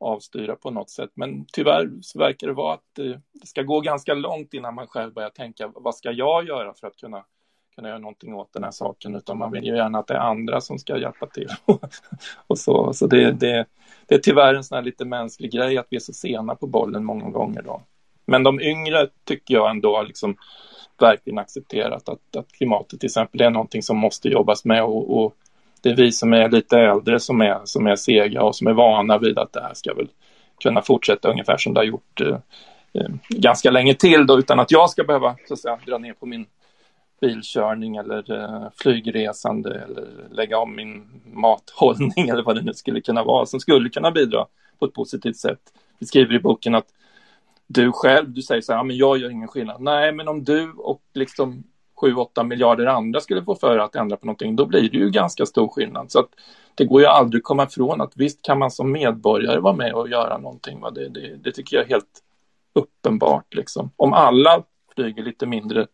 avstyra 0.00 0.56
på 0.56 0.70
något 0.70 0.90
sätt. 0.90 1.10
Men 1.14 1.46
tyvärr 1.52 1.90
så 2.02 2.18
verkar 2.18 2.46
det 2.46 2.52
vara 2.52 2.74
att 2.74 2.98
eh, 2.98 3.16
det 3.32 3.46
ska 3.46 3.62
gå 3.62 3.80
ganska 3.80 4.14
långt 4.14 4.54
innan 4.54 4.74
man 4.74 4.86
själv 4.86 5.12
börjar 5.12 5.30
tänka, 5.30 5.72
vad 5.74 5.94
ska 5.94 6.10
jag 6.10 6.46
göra 6.46 6.74
för 6.74 6.86
att 6.86 6.96
kunna 6.96 7.24
kunna 7.74 7.88
göra 7.88 7.98
någonting 7.98 8.34
åt 8.34 8.52
den 8.52 8.64
här 8.64 8.70
saken, 8.70 9.14
utan 9.14 9.38
man 9.38 9.52
vill 9.52 9.64
ju 9.64 9.76
gärna 9.76 9.98
att 9.98 10.06
det 10.06 10.14
är 10.14 10.18
andra 10.18 10.60
som 10.60 10.78
ska 10.78 10.98
hjälpa 10.98 11.26
till. 11.26 11.48
och 12.46 12.58
så 12.58 12.92
så 12.92 13.06
det, 13.06 13.30
det, 13.32 13.66
det 14.06 14.14
är 14.14 14.18
tyvärr 14.18 14.54
en 14.54 14.64
sån 14.64 14.76
här 14.76 14.82
lite 14.82 15.04
mänsklig 15.04 15.52
grej 15.52 15.78
att 15.78 15.86
vi 15.90 15.96
är 15.96 16.00
så 16.00 16.12
sena 16.12 16.54
på 16.54 16.66
bollen 16.66 17.04
många 17.04 17.30
gånger. 17.30 17.62
Då. 17.62 17.82
Men 18.26 18.42
de 18.42 18.60
yngre 18.60 19.08
tycker 19.24 19.54
jag 19.54 19.70
ändå 19.70 19.96
har 19.96 20.04
liksom 20.04 20.36
verkligen 21.00 21.38
accepterat 21.38 22.08
att, 22.08 22.36
att 22.36 22.52
klimatet 22.52 23.00
till 23.00 23.06
exempel 23.06 23.40
är 23.40 23.50
någonting 23.50 23.82
som 23.82 23.96
måste 23.96 24.28
jobbas 24.28 24.64
med 24.64 24.84
och, 24.84 25.24
och 25.24 25.34
det 25.82 25.90
är 25.90 25.96
vi 25.96 26.12
som 26.12 26.32
är 26.32 26.48
lite 26.48 26.78
äldre 26.78 27.20
som 27.20 27.40
är, 27.40 27.60
som 27.64 27.86
är 27.86 27.96
sega 27.96 28.42
och 28.42 28.56
som 28.56 28.66
är 28.66 28.72
vana 28.72 29.18
vid 29.18 29.38
att 29.38 29.52
det 29.52 29.60
här 29.60 29.74
ska 29.74 29.94
väl 29.94 30.08
kunna 30.62 30.82
fortsätta 30.82 31.30
ungefär 31.30 31.56
som 31.56 31.74
det 31.74 31.80
har 31.80 31.84
gjort 31.84 32.20
eh, 32.20 32.36
eh 32.94 33.08
ganska 33.28 33.70
länge 33.70 33.94
till 33.94 34.26
då, 34.26 34.38
utan 34.38 34.60
att 34.60 34.70
jag 34.70 34.90
ska 34.90 35.04
behöva 35.04 35.36
så 35.48 35.54
att 35.54 35.60
säga, 35.60 35.78
dra 35.86 35.98
ner 35.98 36.12
på 36.12 36.26
min 36.26 36.46
bilkörning 37.22 37.96
eller 37.96 38.32
eh, 38.32 38.68
flygresande 38.76 39.80
eller 39.80 40.08
lägga 40.30 40.58
om 40.58 40.76
min 40.76 41.22
mathållning 41.32 42.28
eller 42.28 42.42
vad 42.42 42.56
det 42.56 42.62
nu 42.62 42.74
skulle 42.74 43.00
kunna 43.00 43.24
vara 43.24 43.46
som 43.46 43.60
skulle 43.60 43.88
kunna 43.88 44.10
bidra 44.10 44.46
på 44.78 44.86
ett 44.86 44.92
positivt 44.92 45.36
sätt. 45.36 45.60
Vi 45.98 46.06
skriver 46.06 46.34
i 46.34 46.40
boken 46.40 46.74
att 46.74 46.86
du 47.66 47.92
själv, 47.92 48.30
du 48.30 48.42
säger 48.42 48.62
så 48.62 48.72
här, 48.72 48.78
ja, 48.78 48.82
men 48.82 48.96
jag 48.96 49.18
gör 49.18 49.30
ingen 49.30 49.48
skillnad. 49.48 49.80
Nej, 49.80 50.12
men 50.12 50.28
om 50.28 50.44
du 50.44 50.72
och 50.72 51.02
liksom 51.14 51.64
7-8 52.00 52.44
miljarder 52.44 52.86
andra 52.86 53.20
skulle 53.20 53.42
få 53.42 53.54
för 53.54 53.78
att 53.78 53.96
ändra 53.96 54.16
på 54.16 54.26
någonting, 54.26 54.56
då 54.56 54.66
blir 54.66 54.90
det 54.90 54.96
ju 54.96 55.10
ganska 55.10 55.46
stor 55.46 55.68
skillnad. 55.68 56.12
Så 56.12 56.18
att 56.18 56.28
det 56.74 56.84
går 56.84 57.00
ju 57.00 57.06
aldrig 57.06 57.40
att 57.40 57.44
komma 57.44 57.64
ifrån 57.64 58.00
att 58.00 58.12
visst 58.16 58.42
kan 58.42 58.58
man 58.58 58.70
som 58.70 58.92
medborgare 58.92 59.60
vara 59.60 59.76
med 59.76 59.92
och 59.92 60.08
göra 60.08 60.38
någonting. 60.38 60.80
Va? 60.80 60.90
Det, 60.90 61.08
det, 61.08 61.36
det 61.36 61.52
tycker 61.52 61.76
jag 61.76 61.84
är 61.84 61.88
helt 61.88 62.22
uppenbart. 62.72 63.54
Liksom. 63.54 63.90
Om 63.96 64.12
alla 64.12 64.62
flyger 64.94 65.22
lite 65.22 65.46
mindre 65.46 65.86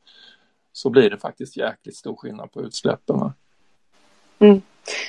så 0.73 0.91
blir 0.91 1.11
det 1.11 1.19
faktiskt 1.19 1.57
jäkligt 1.57 1.97
stor 1.97 2.17
skillnad 2.17 2.53
på 2.53 2.63
utsläppen. 2.63 3.33
Mm. 4.39 4.63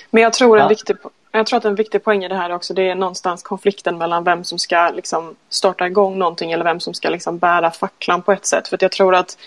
Men 0.09 0.23
jag 0.23 0.33
tror, 0.33 0.57
en 0.57 0.63
ja. 0.63 0.69
viktig, 0.69 0.95
jag 1.31 1.47
tror 1.47 1.57
att 1.57 1.65
en 1.65 1.75
viktig 1.75 2.03
poäng 2.03 2.23
i 2.23 2.27
det 2.27 2.35
här 2.35 2.51
också 2.51 2.73
det 2.73 2.89
är 2.89 2.95
någonstans 2.95 3.43
konflikten 3.43 3.97
mellan 3.97 4.23
vem 4.23 4.43
som 4.43 4.59
ska 4.59 4.89
liksom 4.89 5.35
starta 5.49 5.87
igång 5.87 6.17
någonting 6.17 6.51
eller 6.51 6.63
vem 6.63 6.79
som 6.79 6.93
ska 6.93 7.09
liksom 7.09 7.37
bära 7.37 7.71
facklan 7.71 8.21
på 8.21 8.31
ett 8.31 8.45
sätt. 8.45 8.67
För 8.67 8.77
jag 8.81 8.91
tror 8.91 9.15
att 9.15 9.37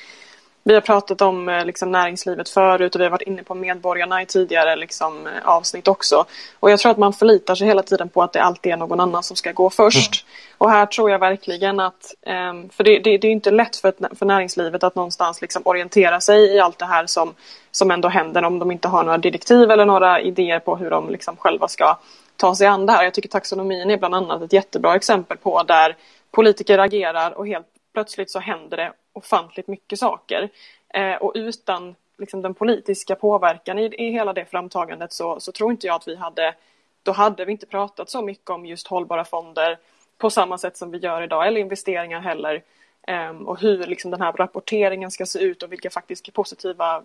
vi 0.64 0.75
har 0.75 0.81
pratat 0.81 1.21
om 1.21 1.49
eh, 1.49 1.64
liksom, 1.64 1.92
näringslivet 1.92 2.49
förut 2.49 2.95
och 2.95 3.00
vi 3.00 3.04
har 3.04 3.11
varit 3.11 3.28
inne 3.28 3.42
på 3.42 3.54
medborgarna 3.54 4.23
i 4.23 4.26
tidigare 4.26 4.76
liksom, 4.76 5.26
eh, 5.26 5.33
avsnitt 5.49 5.88
också. 5.88 6.25
Och 6.61 6.71
jag 6.71 6.81
tror 6.81 6.92
att 6.92 6.99
man 6.99 7.12
förlitar 7.12 7.54
sig 7.54 7.66
hela 7.66 7.83
tiden 7.83 8.09
på 8.09 8.23
att 8.23 8.33
det 8.33 8.42
alltid 8.42 8.73
är 8.73 8.76
någon 8.76 9.00
annan 9.00 9.23
som 9.23 9.37
ska 9.37 9.52
gå 9.52 9.71
först. 9.71 10.25
Mm. 10.25 10.59
Och 10.59 10.71
här 10.71 10.87
tror 10.87 11.11
jag 11.11 11.19
verkligen 11.19 11.81
att, 11.81 12.14
um, 12.50 12.69
för 12.69 12.85
det, 12.85 12.99
det, 12.99 13.19
det, 13.19 13.28
är 13.28 13.33
inte 13.33 13.50
lätt 13.50 13.76
för, 13.76 14.14
för 14.16 14.26
näringslivet 14.26 14.85
att 14.85 14.95
någonstans 14.95 15.40
liksom 15.40 15.62
orientera 15.64 16.21
sig 16.21 16.57
i 16.57 16.61
allt 16.61 16.78
det 16.78 16.85
här 16.85 17.07
som, 17.07 17.35
som 17.71 17.90
ändå 17.90 18.09
händer 18.09 18.45
om 18.45 18.59
de 18.59 18.71
inte 18.71 18.88
har 18.88 19.04
några 19.04 19.19
direktiv 19.19 19.71
eller 19.71 19.87
några 19.87 20.21
idéer 20.21 20.59
på 20.59 20.76
hur 20.76 20.90
de 20.90 21.11
liksom 21.11 21.37
själva 21.37 21.69
ska 21.69 21.99
ta 22.37 22.54
sig 22.54 22.66
an 22.66 22.87
det 22.87 22.92
här. 22.92 23.04
Jag 23.04 23.14
tycker 23.14 23.28
taxonomin 23.28 23.90
är 23.90 23.97
bland 23.97 24.14
annat 24.14 24.42
ett 24.42 24.52
jättebra 24.52 24.97
exempel 24.97 25.37
på 25.37 25.62
där 25.62 25.97
politiker 26.31 26.78
agerar 26.78 27.38
och 27.38 27.47
helt 27.47 27.66
plötsligt 27.95 28.31
så 28.31 28.38
händer 28.38 28.76
det 28.76 28.92
ofantligt 29.12 29.69
mycket 29.69 29.99
saker. 29.99 30.49
Eh, 30.95 31.14
och 31.14 31.33
utan 31.35 31.95
liksom, 32.19 32.42
den 32.42 32.54
politiska 32.54 33.14
påverkan 33.14 33.78
i, 33.78 33.95
i 33.99 34.11
hela 34.11 34.33
det 34.33 34.45
framtagandet 34.45 35.12
så, 35.12 35.40
så 35.40 35.52
tror 35.52 35.71
inte 35.71 35.87
jag 35.87 35.97
att 35.97 36.09
vi 36.09 36.16
hade, 36.16 36.54
då 37.02 37.12
hade 37.12 37.45
vi 37.45 37.52
inte 37.52 37.66
pratat 37.66 38.11
så 38.11 38.23
mycket 38.23 38.50
om 38.50 38.66
just 38.66 38.87
hållbara 38.87 39.25
fonder 39.25 39.78
på 40.19 40.31
samma 40.31 40.59
sätt 40.59 40.76
som 40.76 40.90
vi 40.90 40.99
gör 40.99 41.23
idag, 41.23 41.47
eller 41.47 41.61
investeringar 41.61 42.21
heller. 42.21 42.62
Eh, 43.07 43.31
och 43.31 43.61
hur 43.61 43.87
liksom, 43.87 44.11
den 44.11 44.21
här 44.21 44.33
rapporteringen 44.33 45.11
ska 45.11 45.26
se 45.26 45.38
ut 45.38 45.62
och 45.62 45.73
vilka 45.73 45.90
faktiska 45.90 46.33
positiva 46.33 47.04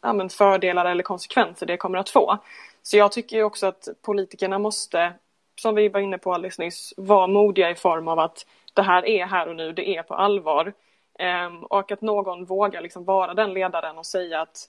ja, 0.00 0.12
men 0.12 0.30
fördelar 0.30 0.84
eller 0.84 1.02
konsekvenser 1.02 1.66
det 1.66 1.76
kommer 1.76 1.98
att 1.98 2.10
få. 2.10 2.38
Så 2.82 2.96
jag 2.96 3.12
tycker 3.12 3.42
också 3.42 3.66
att 3.66 3.88
politikerna 4.02 4.58
måste, 4.58 5.12
som 5.60 5.74
vi 5.74 5.88
var 5.88 6.00
inne 6.00 6.18
på 6.18 6.34
alldeles 6.34 6.58
nyss, 6.58 6.94
vara 6.96 7.26
modiga 7.26 7.70
i 7.70 7.74
form 7.74 8.08
av 8.08 8.18
att 8.18 8.46
det 8.74 8.82
här 8.82 9.06
är 9.06 9.26
här 9.26 9.48
och 9.48 9.56
nu, 9.56 9.72
det 9.72 9.88
är 9.96 10.02
på 10.02 10.14
allvar. 10.14 10.72
Um, 11.18 11.64
och 11.64 11.92
att 11.92 12.00
någon 12.00 12.44
vågar 12.44 12.80
liksom 12.80 13.04
vara 13.04 13.34
den 13.34 13.54
ledaren 13.54 13.98
och 13.98 14.06
säga 14.06 14.40
att 14.40 14.68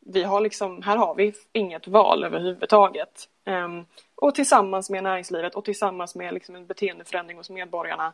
vi 0.00 0.22
har 0.22 0.40
liksom, 0.40 0.82
här 0.82 0.96
har 0.96 1.14
vi 1.14 1.32
inget 1.52 1.88
val 1.88 2.24
överhuvudtaget. 2.24 3.28
Um, 3.44 3.86
och 4.14 4.34
tillsammans 4.34 4.90
med 4.90 5.02
näringslivet 5.02 5.54
och 5.54 5.64
tillsammans 5.64 6.14
med 6.14 6.34
liksom 6.34 6.54
en 6.54 6.66
beteendeförändring 6.66 7.36
hos 7.36 7.50
medborgarna 7.50 8.12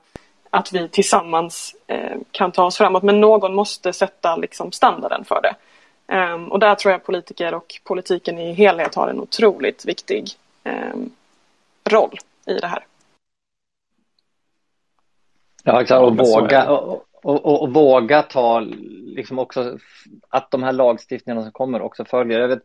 att 0.50 0.72
vi 0.72 0.88
tillsammans 0.88 1.76
eh, 1.86 2.16
kan 2.30 2.52
ta 2.52 2.64
oss 2.64 2.76
framåt. 2.76 3.02
Men 3.02 3.20
någon 3.20 3.54
måste 3.54 3.92
sätta 3.92 4.36
liksom 4.36 4.72
standarden 4.72 5.24
för 5.24 5.40
det. 5.42 5.56
Um, 6.16 6.52
och 6.52 6.58
där 6.58 6.74
tror 6.74 6.92
jag 6.92 7.04
politiker 7.04 7.54
och 7.54 7.80
politiken 7.84 8.38
i 8.38 8.52
helhet 8.52 8.94
har 8.94 9.08
en 9.08 9.20
otroligt 9.20 9.84
viktig 9.84 10.28
roll 11.90 12.18
i 12.46 12.54
det 12.54 12.66
här. 12.66 12.86
Ja, 15.64 15.80
exakt. 15.80 16.02
Och 16.02 16.16
våga, 16.16 16.70
och, 16.70 17.04
och, 17.24 17.46
och, 17.46 17.62
och, 17.62 17.74
våga 17.74 18.22
ta, 18.22 18.60
liksom 19.04 19.38
också, 19.38 19.78
att 20.28 20.50
de 20.50 20.62
här 20.62 20.72
lagstiftningarna 20.72 21.42
som 21.42 21.52
kommer 21.52 21.82
också 21.82 22.04
följer. 22.04 22.40
Jag 22.40 22.48
vet, 22.48 22.62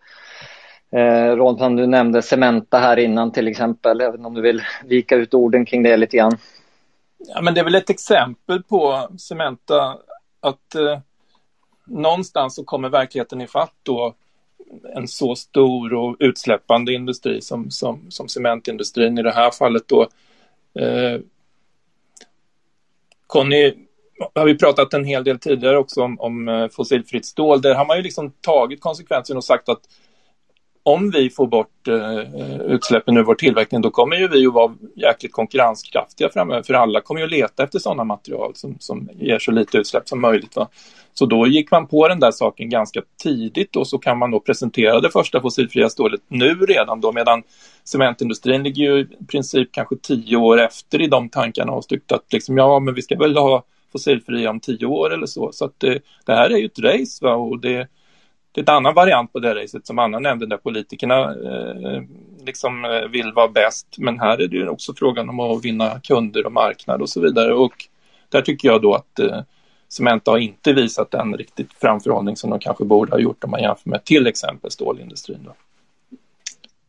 eh, 0.91 1.35
Ron, 1.35 1.75
du 1.75 1.87
nämnde 1.87 2.21
Cementa 2.21 2.77
här 2.77 2.99
innan 2.99 3.31
till 3.31 3.47
exempel. 3.47 3.99
Jag 3.99 4.11
vet 4.11 4.17
inte 4.17 4.27
om 4.27 4.33
du 4.33 4.41
vill 4.41 4.61
vika 4.85 5.15
ut 5.15 5.33
orden 5.33 5.65
kring 5.65 5.83
det 5.83 5.97
lite 5.97 6.17
grann. 6.17 6.37
Ja, 7.17 7.41
men 7.41 7.53
det 7.53 7.59
är 7.59 7.63
väl 7.63 7.75
ett 7.75 7.89
exempel 7.89 8.63
på 8.63 9.09
Cementa 9.17 9.97
att 10.39 10.75
eh, 10.75 10.99
någonstans 11.85 12.55
så 12.55 12.63
kommer 12.63 12.89
verkligheten 12.89 13.41
ifatt 13.41 13.75
då 13.83 14.13
en 14.95 15.07
så 15.07 15.35
stor 15.35 15.93
och 15.93 16.15
utsläppande 16.19 16.93
industri 16.93 17.41
som, 17.41 17.71
som, 17.71 18.05
som 18.09 18.27
cementindustrin 18.27 19.17
i 19.17 19.23
det 19.23 19.31
här 19.31 19.51
fallet 19.51 19.87
då. 19.87 20.01
Eh, 20.81 21.19
Conny 23.27 23.73
har 24.35 24.45
vi 24.45 24.57
pratat 24.57 24.93
en 24.93 25.05
hel 25.05 25.23
del 25.23 25.39
tidigare 25.39 25.77
också 25.77 26.01
om, 26.03 26.19
om 26.19 26.47
eh, 26.47 26.67
fossilfritt 26.67 27.25
stål. 27.25 27.61
Där 27.61 27.75
har 27.75 27.85
man 27.85 27.97
ju 27.97 28.03
liksom 28.03 28.31
tagit 28.41 28.81
konsekvensen 28.81 29.37
och 29.37 29.43
sagt 29.43 29.69
att 29.69 29.81
om 30.83 31.11
vi 31.11 31.29
får 31.29 31.47
bort 31.47 31.87
eh, 31.87 32.17
eh, 32.17 32.61
utsläppen 32.61 33.17
ur 33.17 33.23
vår 33.23 33.35
tillverkning 33.35 33.81
då 33.81 33.91
kommer 33.91 34.15
ju 34.15 34.27
vi 34.27 34.47
att 34.47 34.53
vara 34.53 34.73
jäkligt 34.95 35.31
konkurrenskraftiga 35.31 36.29
framöver 36.29 36.63
för 36.63 36.73
alla 36.73 37.01
kommer 37.01 37.21
ju 37.21 37.25
att 37.25 37.31
leta 37.31 37.63
efter 37.63 37.79
sådana 37.79 38.03
material 38.03 38.51
som, 38.55 38.75
som 38.79 39.09
ger 39.19 39.39
så 39.39 39.51
lite 39.51 39.77
utsläpp 39.77 40.09
som 40.09 40.21
möjligt. 40.21 40.55
Va? 40.55 40.67
Så 41.13 41.25
då 41.25 41.47
gick 41.47 41.71
man 41.71 41.87
på 41.87 42.07
den 42.07 42.19
där 42.19 42.31
saken 42.31 42.69
ganska 42.69 43.01
tidigt 43.23 43.75
och 43.75 43.87
så 43.87 43.97
kan 43.97 44.17
man 44.17 44.31
då 44.31 44.39
presentera 44.39 44.99
det 44.99 45.11
första 45.11 45.41
fossilfria 45.41 45.89
stålet 45.89 46.21
nu 46.27 46.55
redan 46.55 47.01
då 47.01 47.11
medan 47.11 47.43
cementindustrin 47.83 48.63
ligger 48.63 48.83
ju 48.83 48.99
i 48.99 49.25
princip 49.25 49.69
kanske 49.71 49.95
tio 49.95 50.37
år 50.37 50.61
efter 50.61 51.01
i 51.01 51.07
de 51.07 51.29
tankarna 51.29 51.71
och 51.71 51.87
tyckt 51.87 52.11
att 52.11 52.33
liksom, 52.33 52.57
ja 52.57 52.79
men 52.79 52.93
vi 52.93 53.01
ska 53.01 53.17
väl 53.17 53.37
ha 53.37 53.63
fossilfria 53.91 54.49
om 54.49 54.59
tio 54.59 54.85
år 54.85 55.13
eller 55.13 55.25
så. 55.25 55.51
Så 55.51 55.65
att 55.65 55.73
det, 55.77 55.99
det 56.25 56.33
här 56.33 56.49
är 56.49 56.57
ju 56.57 56.65
ett 56.65 56.79
race 56.79 57.25
va? 57.25 57.33
och 57.33 57.59
det, 57.59 57.87
det 58.51 58.61
är 58.61 58.71
en 58.71 58.75
annan 58.75 58.93
variant 58.93 59.33
på 59.33 59.39
det 59.39 59.55
racet 59.55 59.87
som 59.87 59.99
Anna 59.99 60.19
nämnde 60.19 60.45
där 60.45 60.57
politikerna 60.57 61.21
eh, 61.21 62.01
liksom 62.45 62.85
eh, 62.85 63.09
vill 63.09 63.31
vara 63.33 63.47
bäst. 63.47 63.87
Men 63.97 64.19
här 64.19 64.41
är 64.41 64.47
det 64.47 64.55
ju 64.57 64.67
också 64.67 64.93
frågan 64.93 65.29
om 65.29 65.39
att 65.39 65.65
vinna 65.65 65.99
kunder 66.03 66.45
och 66.45 66.51
marknad 66.51 67.01
och 67.01 67.09
så 67.09 67.21
vidare. 67.21 67.53
Och 67.53 67.73
där 68.29 68.41
tycker 68.41 68.67
jag 68.67 68.81
då 68.81 68.93
att 68.93 69.19
eh, 69.19 69.41
Cementa 69.89 70.31
har 70.31 70.37
inte 70.37 70.73
visat 70.73 71.11
den 71.11 71.37
riktigt 71.37 71.73
framförhållning 71.73 72.35
som 72.35 72.49
de 72.49 72.59
kanske 72.59 72.85
borde 72.85 73.11
ha 73.11 73.19
gjort 73.19 73.43
om 73.43 73.51
man 73.51 73.61
jämför 73.61 73.89
med 73.89 74.03
till 74.03 74.27
exempel 74.27 74.71
stålindustrin 74.71 75.39
då, 75.45 75.55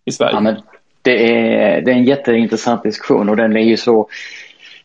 i 0.04 0.12
Sverige. 0.12 0.34
Ja, 0.34 0.40
men 0.40 0.56
det, 1.02 1.32
är, 1.32 1.82
det 1.82 1.90
är 1.90 1.94
en 1.94 2.04
jätteintressant 2.04 2.82
diskussion 2.82 3.28
och 3.28 3.36
den 3.36 3.56
är 3.56 3.64
ju 3.64 3.76
så 3.76 4.08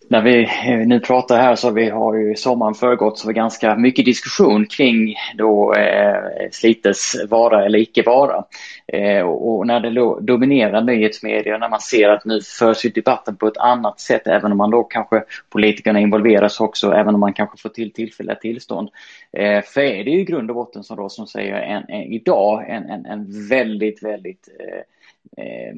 när 0.07 0.21
vi 0.21 0.43
eh, 0.43 0.87
nu 0.87 0.99
pratar 0.99 1.37
här 1.37 1.55
så 1.55 1.71
vi 1.71 1.89
har 1.89 2.15
ju 2.15 2.35
sommaren 2.35 2.73
föregått 2.73 3.19
så 3.19 3.31
ganska 3.31 3.75
mycket 3.75 4.05
diskussion 4.05 4.65
kring 4.65 5.15
då 5.37 5.73
eh, 5.73 6.17
Slites 6.51 7.15
vara 7.29 7.65
eller 7.65 7.79
icke 7.79 8.03
vara. 8.05 8.43
Eh, 8.87 9.21
och 9.21 9.67
när 9.67 9.79
det 9.79 9.89
då 9.89 10.19
dominerar 10.19 10.81
nyhetsmedia, 10.81 11.57
när 11.57 11.69
man 11.69 11.81
ser 11.81 12.09
att 12.09 12.25
nu 12.25 12.41
förs 12.41 12.85
ju 12.85 12.89
debatten 12.89 13.35
på 13.35 13.47
ett 13.47 13.57
annat 13.57 13.99
sätt, 13.99 14.27
även 14.27 14.51
om 14.51 14.57
man 14.57 14.71
då 14.71 14.83
kanske 14.83 15.23
politikerna 15.49 15.99
involveras 15.99 16.59
också, 16.59 16.91
även 16.91 17.13
om 17.13 17.19
man 17.19 17.33
kanske 17.33 17.57
får 17.57 17.69
till 17.69 17.93
tillfälliga 17.93 18.35
tillstånd. 18.35 18.89
Eh, 19.31 19.61
för 19.61 19.81
är 19.81 20.03
det 20.03 20.11
ju 20.11 20.19
i 20.19 20.25
grund 20.25 20.49
och 20.49 20.55
botten 20.55 20.83
som 20.83 20.97
då 20.97 21.09
som 21.09 21.27
säger 21.27 21.53
en, 21.53 21.83
en, 21.87 22.01
idag 22.01 22.69
en, 22.69 22.89
en, 22.89 23.05
en 23.05 23.47
väldigt, 23.49 24.03
väldigt 24.03 24.49
eh, 24.59 25.45
eh 25.45 25.75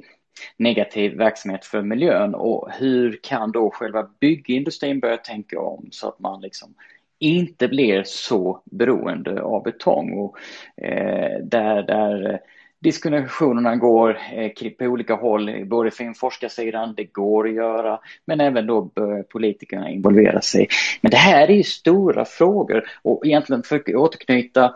negativ 0.58 1.17
verksamhet 1.17 1.65
för 1.65 1.82
miljön 1.82 2.36
och 2.36 2.70
hur 2.72 3.20
kan 3.24 3.51
då 3.51 3.72
själva 3.72 4.10
byggindustrin 4.20 5.00
börja 5.00 5.17
tänka 5.17 5.60
om 5.60 5.88
så 5.91 6.08
att 6.08 6.20
man 6.20 6.41
liksom 6.41 6.74
inte 7.20 7.67
blir 7.67 8.03
så 8.06 8.62
beroende 8.65 9.41
av 9.41 9.63
betong 9.63 10.13
och 10.13 10.38
eh, 10.86 11.39
där, 11.44 11.84
där 11.84 12.32
eh, 12.32 12.39
diskussionerna 12.79 13.75
går 13.75 14.20
eh, 14.34 14.72
på 14.79 14.86
olika 14.86 15.15
håll, 15.15 15.65
både 15.65 15.91
från 15.91 16.13
forskarsidan, 16.13 16.94
det 16.98 17.03
går 17.03 17.48
att 17.48 17.53
göra, 17.53 18.00
men 18.25 18.41
även 18.41 18.67
då 18.67 18.82
bör 18.82 19.24
politikerna 19.24 19.89
involvera 19.89 20.41
sig. 20.41 20.67
Men 21.01 21.12
det 21.12 21.17
här 21.17 21.48
är 21.48 21.53
ju 21.53 21.63
stora 21.63 22.25
frågor 22.25 22.84
och 23.01 23.25
egentligen 23.25 23.63
för 23.63 23.75
att 23.75 23.89
återknyta 23.89 24.75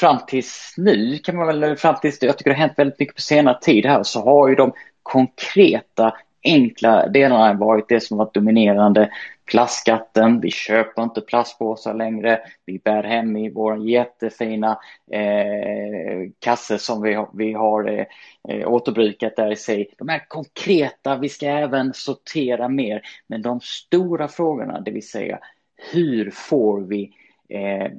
fram 0.00 0.18
tills 0.26 0.74
nu 0.76 1.18
kan 1.18 1.36
man 1.36 1.46
väl, 1.46 1.76
fram 1.76 1.96
tills 2.02 2.22
jag 2.22 2.38
tycker 2.38 2.50
det 2.50 2.56
har 2.56 2.66
hänt 2.66 2.78
väldigt 2.78 2.98
mycket 2.98 3.14
på 3.14 3.20
senare 3.20 3.58
tid 3.60 3.86
här, 3.86 4.02
så 4.02 4.20
har 4.20 4.48
ju 4.48 4.54
de 4.54 4.72
konkreta 5.02 6.14
enkla 6.44 7.08
delarna 7.08 7.52
varit 7.52 7.88
det 7.88 8.00
som 8.00 8.18
varit 8.18 8.34
dominerande. 8.34 9.10
Plastskatten, 9.50 10.40
vi 10.40 10.50
köper 10.50 11.02
inte 11.02 11.20
plastpåsar 11.20 11.94
längre, 11.94 12.40
vi 12.66 12.78
bär 12.78 13.02
hem 13.02 13.36
i 13.36 13.50
vår 13.50 13.88
jättefina 13.88 14.78
eh, 15.12 16.30
kasse 16.38 16.78
som 16.78 17.02
vi, 17.02 17.26
vi 17.34 17.52
har 17.52 18.06
eh, 18.48 18.68
återbrukat 18.72 19.36
där 19.36 19.52
i 19.52 19.56
sig. 19.56 19.94
De 19.98 20.08
här 20.08 20.24
konkreta, 20.28 21.16
vi 21.16 21.28
ska 21.28 21.46
även 21.46 21.94
sortera 21.94 22.68
mer, 22.68 23.02
men 23.26 23.42
de 23.42 23.60
stora 23.60 24.28
frågorna, 24.28 24.80
det 24.80 24.90
vill 24.90 25.08
säga 25.08 25.38
hur 25.92 26.30
får 26.30 26.80
vi 26.80 27.12
eh, 27.48 27.92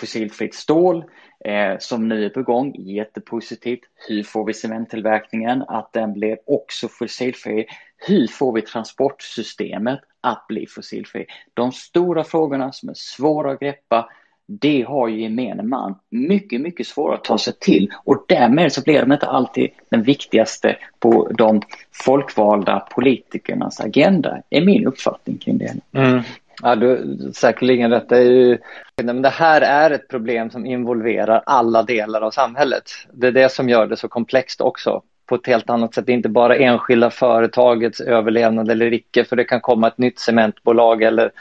fossilfritt 0.00 0.54
stål 0.54 1.04
eh, 1.44 1.78
som 1.78 2.08
nu 2.08 2.24
är 2.24 2.28
på 2.28 2.42
gång, 2.42 2.74
jättepositivt. 2.78 3.80
Hur 4.08 4.22
får 4.22 4.44
vi 4.44 4.54
cementtillverkningen 4.54 5.62
att 5.62 5.92
den 5.92 6.12
blir 6.12 6.38
också 6.46 6.88
fossilfri? 6.88 7.66
Hur 8.06 8.26
får 8.26 8.52
vi 8.52 8.62
transportsystemet 8.62 10.00
att 10.20 10.46
bli 10.48 10.66
fossilfri? 10.66 11.26
De 11.54 11.72
stora 11.72 12.24
frågorna 12.24 12.72
som 12.72 12.88
är 12.88 12.94
svåra 12.94 13.52
att 13.52 13.60
greppa, 13.60 14.08
det 14.46 14.82
har 14.82 15.08
ju 15.08 15.22
gemene 15.22 15.62
man 15.62 15.94
mycket, 16.10 16.60
mycket 16.60 16.86
svårare 16.86 17.14
att 17.14 17.24
ta 17.24 17.38
sig 17.38 17.52
till 17.60 17.92
och 18.04 18.24
därmed 18.28 18.72
så 18.72 18.82
blir 18.82 19.00
de 19.00 19.12
inte 19.12 19.26
alltid 19.26 19.70
den 19.88 20.02
viktigaste 20.02 20.76
på 20.98 21.28
de 21.28 21.62
folkvalda 22.04 22.80
politikernas 22.80 23.80
agenda, 23.80 24.42
är 24.50 24.64
min 24.64 24.86
uppfattning 24.86 25.38
kring 25.38 25.58
det. 25.58 25.74
Mm. 25.92 26.22
Ja, 26.62 26.76
du, 26.76 27.18
säkerligen. 27.34 27.90
Detta 27.90 28.16
är 28.16 28.22
ju, 28.22 28.58
men 29.02 29.22
det 29.22 29.28
här 29.28 29.60
är 29.60 29.90
ett 29.90 30.08
problem 30.08 30.50
som 30.50 30.66
involverar 30.66 31.42
alla 31.46 31.82
delar 31.82 32.20
av 32.20 32.30
samhället. 32.30 32.84
Det 33.12 33.26
är 33.26 33.32
det 33.32 33.52
som 33.52 33.68
gör 33.68 33.86
det 33.86 33.96
så 33.96 34.08
komplext 34.08 34.60
också 34.60 35.02
på 35.26 35.34
ett 35.34 35.46
helt 35.46 35.70
annat 35.70 35.94
sätt. 35.94 36.06
Det 36.06 36.12
är 36.12 36.14
inte 36.14 36.28
bara 36.28 36.56
enskilda 36.56 37.10
företagets 37.10 38.00
överlevnad 38.00 38.70
eller 38.70 38.92
icke, 38.92 39.24
för 39.24 39.36
det 39.36 39.44
kan 39.44 39.60
komma 39.60 39.88
ett 39.88 39.98
nytt 39.98 40.18
cementbolag 40.18 41.02
eller 41.02 41.32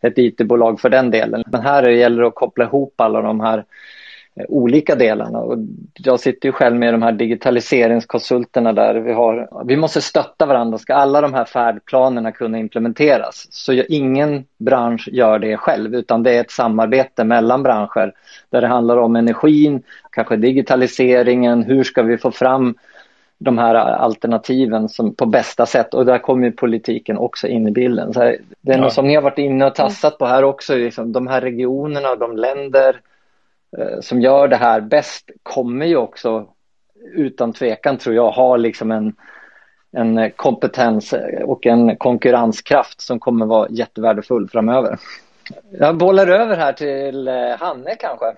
ett 0.00 0.18
IT-bolag 0.18 0.80
för 0.80 0.88
den 0.88 1.10
delen. 1.10 1.42
Men 1.46 1.60
här 1.60 1.88
gäller 1.88 2.22
det 2.22 2.28
att 2.28 2.34
koppla 2.34 2.64
ihop 2.64 3.00
alla 3.00 3.22
de 3.22 3.40
här 3.40 3.64
olika 4.48 4.94
delarna. 4.94 5.38
Och 5.38 5.58
jag 5.94 6.20
sitter 6.20 6.48
ju 6.48 6.52
själv 6.52 6.76
med 6.76 6.94
de 6.94 7.02
här 7.02 7.12
digitaliseringskonsulterna 7.12 8.72
där 8.72 8.94
vi 8.94 9.12
har, 9.12 9.64
vi 9.64 9.76
måste 9.76 10.00
stötta 10.00 10.46
varandra. 10.46 10.78
Ska 10.78 10.94
alla 10.94 11.20
de 11.20 11.34
här 11.34 11.44
färdplanerna 11.44 12.32
kunna 12.32 12.58
implementeras 12.58 13.46
så 13.50 13.72
ingen 13.72 14.44
bransch 14.58 15.08
gör 15.12 15.38
det 15.38 15.56
själv 15.56 15.94
utan 15.94 16.22
det 16.22 16.36
är 16.36 16.40
ett 16.40 16.50
samarbete 16.50 17.24
mellan 17.24 17.62
branscher 17.62 18.12
där 18.50 18.60
det 18.60 18.66
handlar 18.66 18.96
om 18.96 19.16
energin, 19.16 19.82
kanske 20.10 20.36
digitaliseringen, 20.36 21.62
hur 21.62 21.84
ska 21.84 22.02
vi 22.02 22.18
få 22.18 22.30
fram 22.30 22.74
de 23.38 23.58
här 23.58 23.74
alternativen 23.74 24.88
som, 24.88 25.14
på 25.14 25.26
bästa 25.26 25.66
sätt 25.66 25.94
och 25.94 26.06
där 26.06 26.18
kommer 26.18 26.50
politiken 26.50 27.18
också 27.18 27.46
in 27.46 27.68
i 27.68 27.70
bilden. 27.70 28.12
Så 28.12 28.20
det 28.20 28.72
är 28.72 28.76
ja. 28.76 28.76
något 28.76 28.92
som 28.92 29.06
ni 29.06 29.14
har 29.14 29.22
varit 29.22 29.38
inne 29.38 29.66
och 29.66 29.74
tassat 29.74 30.18
på 30.18 30.26
här 30.26 30.44
också, 30.44 30.74
liksom, 30.74 31.12
de 31.12 31.26
här 31.26 31.40
regionerna 31.40 32.10
och 32.10 32.18
de 32.18 32.36
länder 32.36 33.00
Eh, 33.76 34.00
som 34.00 34.20
gör 34.20 34.48
det 34.48 34.56
här 34.56 34.80
bäst 34.80 35.30
kommer 35.42 35.86
ju 35.86 35.96
också 35.96 36.48
utan 37.14 37.52
tvekan 37.52 37.98
tror 37.98 38.14
jag 38.14 38.30
ha 38.30 38.56
liksom 38.56 38.90
en, 38.90 39.14
en 39.92 40.30
kompetens 40.30 41.14
och 41.44 41.66
en 41.66 41.96
konkurrenskraft 41.96 43.00
som 43.00 43.20
kommer 43.20 43.46
vara 43.46 43.68
jättevärdefull 43.70 44.48
framöver. 44.48 44.98
Jag 45.70 45.96
bollar 45.96 46.26
över 46.26 46.56
här 46.56 46.72
till 46.72 47.28
eh, 47.28 47.34
Hanne 47.58 47.94
kanske. 47.94 48.34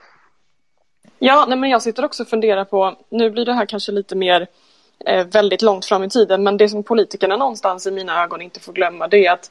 Ja, 1.19 1.45
nej 1.49 1.59
men 1.59 1.71
jag 1.71 1.83
sitter 1.83 2.05
också 2.05 2.23
och 2.23 2.29
funderar 2.29 2.65
på, 2.65 2.97
nu 3.09 3.31
blir 3.31 3.45
det 3.45 3.53
här 3.53 3.67
kanske 3.67 3.93
lite 3.93 4.17
mer 4.17 4.47
eh, 5.07 5.27
väldigt 5.27 5.63
långt 5.63 5.85
fram 5.85 6.05
i 6.05 6.09
tiden, 6.09 6.43
men 6.43 6.57
det 6.57 6.69
som 6.69 6.83
politikerna 6.83 7.37
någonstans 7.37 7.87
i 7.87 7.91
mina 7.91 8.23
ögon 8.23 8.43
inte 8.43 8.61
får 8.61 8.73
glömma 8.73 9.09
det 9.09 9.27
är 9.27 9.33
att 9.33 9.51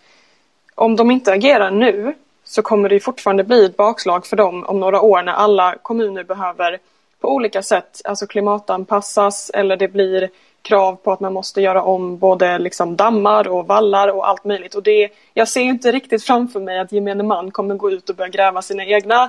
om 0.76 0.96
de 0.96 1.12
inte 1.12 1.34
agerar 1.34 1.72
nu 1.72 2.16
så 2.50 2.62
kommer 2.62 2.90
det 2.90 3.00
fortfarande 3.00 3.44
bli 3.44 3.66
ett 3.66 3.78
bakslag 3.78 4.26
för 4.26 4.38
dem 4.38 4.66
om 4.68 4.80
några 4.80 5.02
år 5.02 5.24
när 5.24 5.34
alla 5.34 5.76
kommuner 5.82 6.24
behöver 6.24 6.80
på 7.22 7.34
olika 7.34 7.64
sätt 7.64 8.02
alltså 8.04 8.28
klimatanpassas 8.28 9.50
eller 9.54 9.78
det 9.78 9.88
blir 9.88 10.30
krav 10.62 10.96
på 10.96 11.12
att 11.12 11.20
man 11.20 11.34
måste 11.34 11.62
göra 11.62 11.84
om 11.84 12.18
både 12.18 12.58
liksom 12.58 12.96
dammar 12.96 13.48
och 13.48 13.68
vallar 13.68 14.08
och 14.08 14.30
allt 14.30 14.46
möjligt. 14.46 14.76
Och 14.76 14.84
det, 14.84 15.10
jag 15.34 15.48
ser 15.48 15.62
inte 15.62 15.92
riktigt 15.92 16.24
framför 16.24 16.60
mig 16.60 16.80
att 16.80 16.92
gemene 16.92 17.24
man 17.24 17.52
kommer 17.52 17.76
gå 17.76 17.92
ut 17.92 18.10
och 18.10 18.16
börja 18.16 18.30
gräva 18.30 18.62
sina 18.62 18.86
egna 18.86 19.24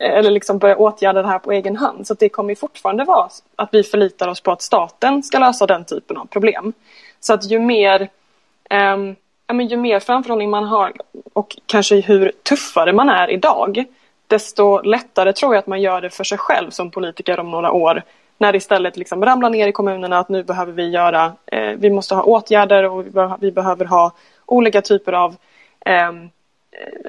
eh, 0.00 0.10
eller 0.10 0.30
liksom 0.30 0.58
börja 0.58 0.76
åtgärda 0.76 1.22
det 1.22 1.28
här 1.28 1.38
på 1.38 1.52
egen 1.52 1.76
hand. 1.76 2.06
Så 2.06 2.14
det 2.14 2.28
kommer 2.28 2.54
fortfarande 2.54 3.04
vara 3.04 3.28
att 3.56 3.68
vi 3.72 3.82
förlitar 3.82 4.28
oss 4.28 4.40
på 4.40 4.52
att 4.52 4.62
staten 4.62 5.22
ska 5.22 5.38
lösa 5.38 5.66
den 5.66 5.84
typen 5.84 6.16
av 6.16 6.26
problem. 6.26 6.72
Så 7.20 7.34
att 7.34 7.50
ju 7.50 7.58
mer 7.58 8.08
um, 8.70 9.16
ja, 9.50 9.54
men 9.54 9.68
ju 9.68 9.76
mer 9.76 10.00
framförhållning 10.00 10.50
man 10.50 10.64
har 10.64 10.92
och 11.32 11.56
kanske 11.66 12.00
hur 12.00 12.32
tuffare 12.48 12.92
man 12.92 13.08
är 13.08 13.30
idag 13.30 13.84
desto 14.26 14.82
lättare 14.82 15.32
tror 15.32 15.54
jag 15.54 15.58
att 15.58 15.66
man 15.66 15.80
gör 15.80 16.00
det 16.00 16.10
för 16.10 16.24
sig 16.24 16.38
själv 16.38 16.70
som 16.70 16.90
politiker 16.90 17.40
om 17.40 17.50
några 17.50 17.72
år 17.72 18.02
när 18.38 18.52
det 18.52 18.58
istället 18.58 18.96
liksom 18.96 19.24
ramlar 19.24 19.50
ner 19.50 19.68
i 19.68 19.72
kommunerna 19.72 20.18
att 20.18 20.28
nu 20.28 20.42
behöver 20.42 20.72
vi 20.72 20.88
göra, 20.90 21.32
eh, 21.46 21.70
vi 21.76 21.90
måste 21.90 22.14
ha 22.14 22.22
åtgärder 22.22 22.84
och 22.84 23.06
vi, 23.06 23.10
be 23.10 23.36
vi 23.40 23.52
behöver 23.52 23.84
ha 23.84 24.12
olika 24.46 24.82
typer 24.82 25.12
av 25.12 25.36
eh, 25.86 26.12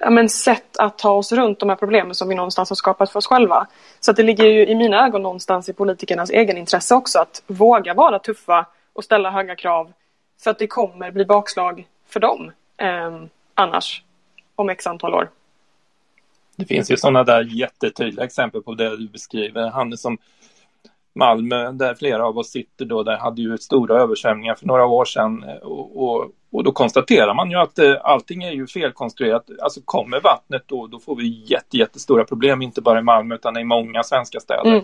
ja, 0.01 0.10
men 0.10 0.29
sätt 0.29 0.77
att 0.77 0.97
ta 0.97 1.12
oss 1.12 1.32
runt 1.32 1.60
de 1.60 1.69
här 1.69 1.75
problemen 1.75 2.15
som 2.15 2.30
vi 2.30 2.36
någonstans 2.36 2.69
har 2.69 2.75
skapat 2.75 3.12
för 3.12 3.19
oss 3.19 3.27
själva. 3.27 3.67
Så 3.99 4.12
det 4.12 4.23
ligger 4.23 4.45
ju 4.45 4.67
i 4.67 4.75
mina 4.75 5.06
ögon 5.06 5.21
någonstans 5.21 5.69
i 5.69 5.73
politikernas 5.73 6.30
egen 6.30 6.58
intresse 6.58 6.95
också 6.95 7.19
att 7.19 7.43
våga 7.47 7.93
vara 7.93 8.19
tuffa 8.19 8.65
och 8.93 9.04
ställa 9.04 9.32
höga 9.32 9.56
krav 9.56 9.93
för 10.43 10.51
att 10.51 10.60
det 10.60 10.67
kommer 10.67 11.12
bli 11.12 11.25
bakslag 11.25 11.86
för 12.13 12.19
dem 12.19 12.52
eh, 12.78 13.24
annars 13.54 14.04
om 14.56 14.69
x 14.69 14.88
antal 14.88 15.13
år. 15.13 15.30
Det 16.56 16.65
finns 16.65 16.91
ju 16.91 16.97
sådana 16.97 17.24
där 17.24 17.43
jättetydliga 17.43 18.26
exempel 18.26 18.62
på 18.62 18.74
det 18.74 18.97
du 18.97 19.08
beskriver. 19.08 19.69
Han 19.69 19.97
som 19.97 20.17
Malmö, 21.13 21.71
där 21.71 21.95
flera 21.95 22.26
av 22.26 22.38
oss 22.38 22.50
sitter 22.50 22.86
då, 22.86 23.04
där 23.04 23.17
hade 23.17 23.41
ju 23.41 23.58
stora 23.58 24.02
översvämningar 24.02 24.56
för 24.56 24.67
några 24.67 24.86
år 24.86 25.06
sedan 25.06 25.43
och, 25.62 26.04
och, 26.04 26.32
och 26.52 26.63
då 26.63 26.71
konstaterar 26.71 27.34
man 27.34 27.52
ju 27.52 27.58
att 27.58 27.80
eh, 27.80 27.95
allting 28.02 28.43
är 28.43 28.52
ju 28.52 28.67
felkonstruerat. 28.67 29.50
Alltså 29.62 29.82
kommer 29.86 30.21
vattnet 30.21 30.63
då, 30.65 30.88
då 30.88 31.00
får 31.00 31.15
vi 31.15 31.43
jätte, 31.47 31.78
jättestora 31.78 32.24
problem, 32.24 32.62
inte 32.62 32.82
bara 32.82 33.00
i 33.00 33.04
Malmö 33.04 33.36
utan 33.36 33.58
i 33.58 33.63
många 33.63 34.04
svenska 34.04 34.39
städer. 34.39 34.71
Mm. 34.71 34.84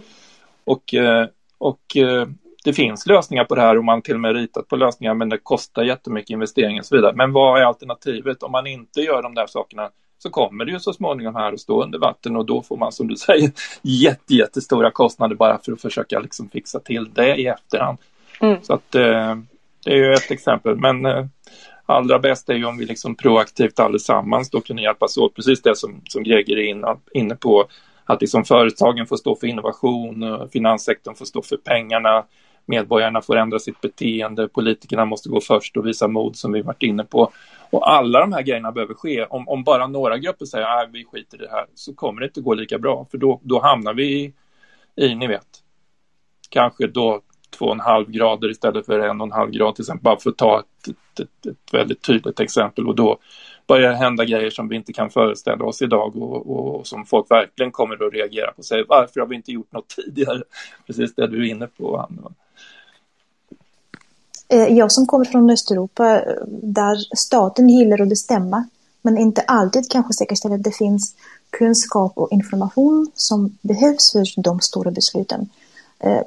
Och, 0.64 0.94
eh, 0.94 1.28
och 1.58 1.98
eh, 1.98 2.28
det 2.68 2.74
finns 2.74 3.06
lösningar 3.06 3.44
på 3.44 3.56
det 3.56 3.62
här 3.62 3.78
och 3.78 3.84
man 3.84 4.02
till 4.02 4.14
och 4.14 4.20
med 4.20 4.36
ritat 4.36 4.68
på 4.68 4.76
lösningar 4.76 5.14
men 5.14 5.30
det 5.30 5.38
kostar 5.38 5.84
jättemycket 5.84 6.30
investeringar 6.30 6.82
och 6.82 6.86
så 6.86 6.96
vidare. 6.96 7.14
Men 7.16 7.34
vad 7.34 7.62
är 7.62 7.66
alternativet? 7.66 8.44
Om 8.44 8.52
man 8.52 8.68
inte 8.68 9.02
gör 9.02 9.22
de 9.22 9.36
där 9.36 9.48
sakerna 9.48 9.90
så 10.20 10.30
kommer 10.30 10.66
det 10.66 10.72
ju 10.72 10.80
så 10.80 10.94
småningom 10.94 11.36
här 11.36 11.54
att 11.54 11.60
stå 11.60 11.84
under 11.84 12.00
vatten 12.00 12.36
och 12.36 12.46
då 12.46 12.62
får 12.62 12.78
man 12.78 12.92
som 12.92 13.08
du 13.08 13.16
säger 13.28 13.52
jätte, 13.82 14.36
jättestora 14.36 14.92
kostnader 14.92 15.36
bara 15.36 15.58
för 15.58 15.72
att 15.72 15.82
försöka 15.82 16.20
liksom 16.20 16.50
fixa 16.50 16.80
till 16.80 17.14
det 17.14 17.36
i 17.36 17.48
efterhand. 17.48 17.98
Mm. 18.42 18.58
Så 18.62 18.74
att 18.74 18.96
eh, 18.96 19.36
det 19.84 19.92
är 19.92 19.96
ju 19.96 20.14
ett 20.14 20.32
exempel. 20.32 20.76
Men 20.76 21.06
eh, 21.06 21.26
allra 21.86 22.20
bäst 22.20 22.50
är 22.50 22.54
ju 22.54 22.66
om 22.66 22.78
vi 22.78 22.86
liksom 22.86 23.16
proaktivt 23.16 23.80
allesammans 23.80 24.50
då 24.50 24.62
kunde 24.62 24.82
hjälpas 24.82 25.18
åt. 25.18 25.36
Precis 25.36 25.62
det 25.62 25.76
som, 25.76 26.02
som 26.08 26.24
Greger 26.24 26.58
är 26.58 26.98
inne 27.14 27.36
på. 27.36 27.66
Att 28.06 28.22
liksom 28.22 28.44
företagen 28.44 29.08
får 29.08 29.18
stå 29.18 29.36
för 29.36 29.48
innovation, 29.48 30.50
finanssektorn 30.54 31.16
får 31.16 31.26
stå 31.26 31.42
för 31.42 31.58
pengarna, 31.58 32.24
medborgarna 32.68 33.22
får 33.22 33.36
ändra 33.36 33.60
sitt 33.60 33.82
beteende, 33.82 34.48
politikerna 34.48 35.06
måste 35.06 35.30
gå 35.30 35.42
först 35.42 35.78
och 35.78 35.88
visa 35.88 36.08
mod 36.08 36.36
som 36.36 36.52
vi 36.52 36.62
varit 36.62 36.84
inne 36.84 37.04
på. 37.04 37.32
Och 37.70 37.92
alla 37.92 38.20
de 38.20 38.34
här 38.34 38.42
grejerna 38.42 38.72
behöver 38.72 38.94
ske. 38.94 39.26
Om, 39.26 39.48
om 39.48 39.64
bara 39.64 39.88
några 39.88 40.18
grupper 40.18 40.46
säger 40.46 40.66
att 40.66 40.90
vi 40.92 41.06
skiter 41.06 41.38
i 41.38 41.46
det 41.46 41.52
här 41.52 41.66
så 41.76 41.94
kommer 41.94 42.22
det 42.22 42.28
inte 42.28 42.42
gå 42.42 42.54
lika 42.54 42.80
bra 42.80 43.08
för 43.12 43.18
då, 43.18 43.40
då 43.44 43.62
hamnar 43.62 43.94
vi 43.94 44.04
i, 44.04 44.34
i, 44.96 45.16
ni 45.16 45.28
vet, 45.28 45.48
kanske 46.50 46.88
då 46.88 47.22
två 47.58 47.66
och 47.66 47.74
en 47.74 47.80
halv 47.80 48.10
grader 48.10 48.50
istället 48.50 48.86
för 48.86 49.00
en 49.00 49.22
och 49.22 49.28
en 49.28 49.32
halv 49.32 49.52
grad 49.52 49.76
till 49.76 49.84
exempel, 49.84 50.04
bara 50.04 50.20
för 50.20 50.30
att 50.30 50.38
ta 50.38 50.60
ett, 50.60 50.88
ett, 50.88 51.20
ett, 51.20 51.46
ett 51.46 51.74
väldigt 51.74 52.02
tydligt 52.02 52.40
exempel 52.40 52.88
och 52.88 52.96
då 52.96 53.20
börjar 53.68 53.90
det 53.90 53.98
hända 53.98 54.26
grejer 54.26 54.50
som 54.50 54.68
vi 54.68 54.76
inte 54.76 54.94
kan 54.94 55.10
föreställa 55.10 55.66
oss 55.66 55.82
idag 55.82 56.16
och, 56.16 56.52
och, 56.52 56.76
och 56.76 56.88
som 56.88 57.06
folk 57.06 57.32
verkligen 57.32 57.72
kommer 57.72 58.08
att 58.08 58.14
reagera 58.14 58.52
på 58.52 58.58
och 58.58 58.66
säga 58.66 58.86
varför 58.88 59.20
har 59.20 59.28
vi 59.28 59.36
inte 59.36 59.52
gjort 59.52 59.72
något 59.72 59.90
tidigare? 59.90 60.42
Precis 60.88 61.16
det 61.16 61.28
du 61.28 61.48
är 61.48 61.52
inne 61.52 61.68
på, 61.68 61.98
Anna. 61.98 62.32
Eh, 64.48 64.68
jag 64.68 64.92
som 64.92 65.06
kommer 65.06 65.26
från 65.26 65.50
Östeuropa 65.50 66.16
eh, 66.16 66.34
där 66.48 67.16
staten 67.18 67.70
gillar 67.70 68.02
att 68.02 68.10
bestämma 68.10 68.68
men 69.02 69.18
inte 69.18 69.42
alltid 69.42 69.92
kanske 69.92 70.14
säkerställer 70.14 70.56
att 70.56 70.64
det 70.64 70.72
finns 70.72 71.16
kunskap 71.50 72.12
och 72.16 72.32
information 72.32 73.12
som 73.16 73.58
behövs 73.62 74.12
för 74.12 74.42
de 74.42 74.60
stora 74.60 74.92
besluten. 74.92 75.50
Eh, 76.00 76.22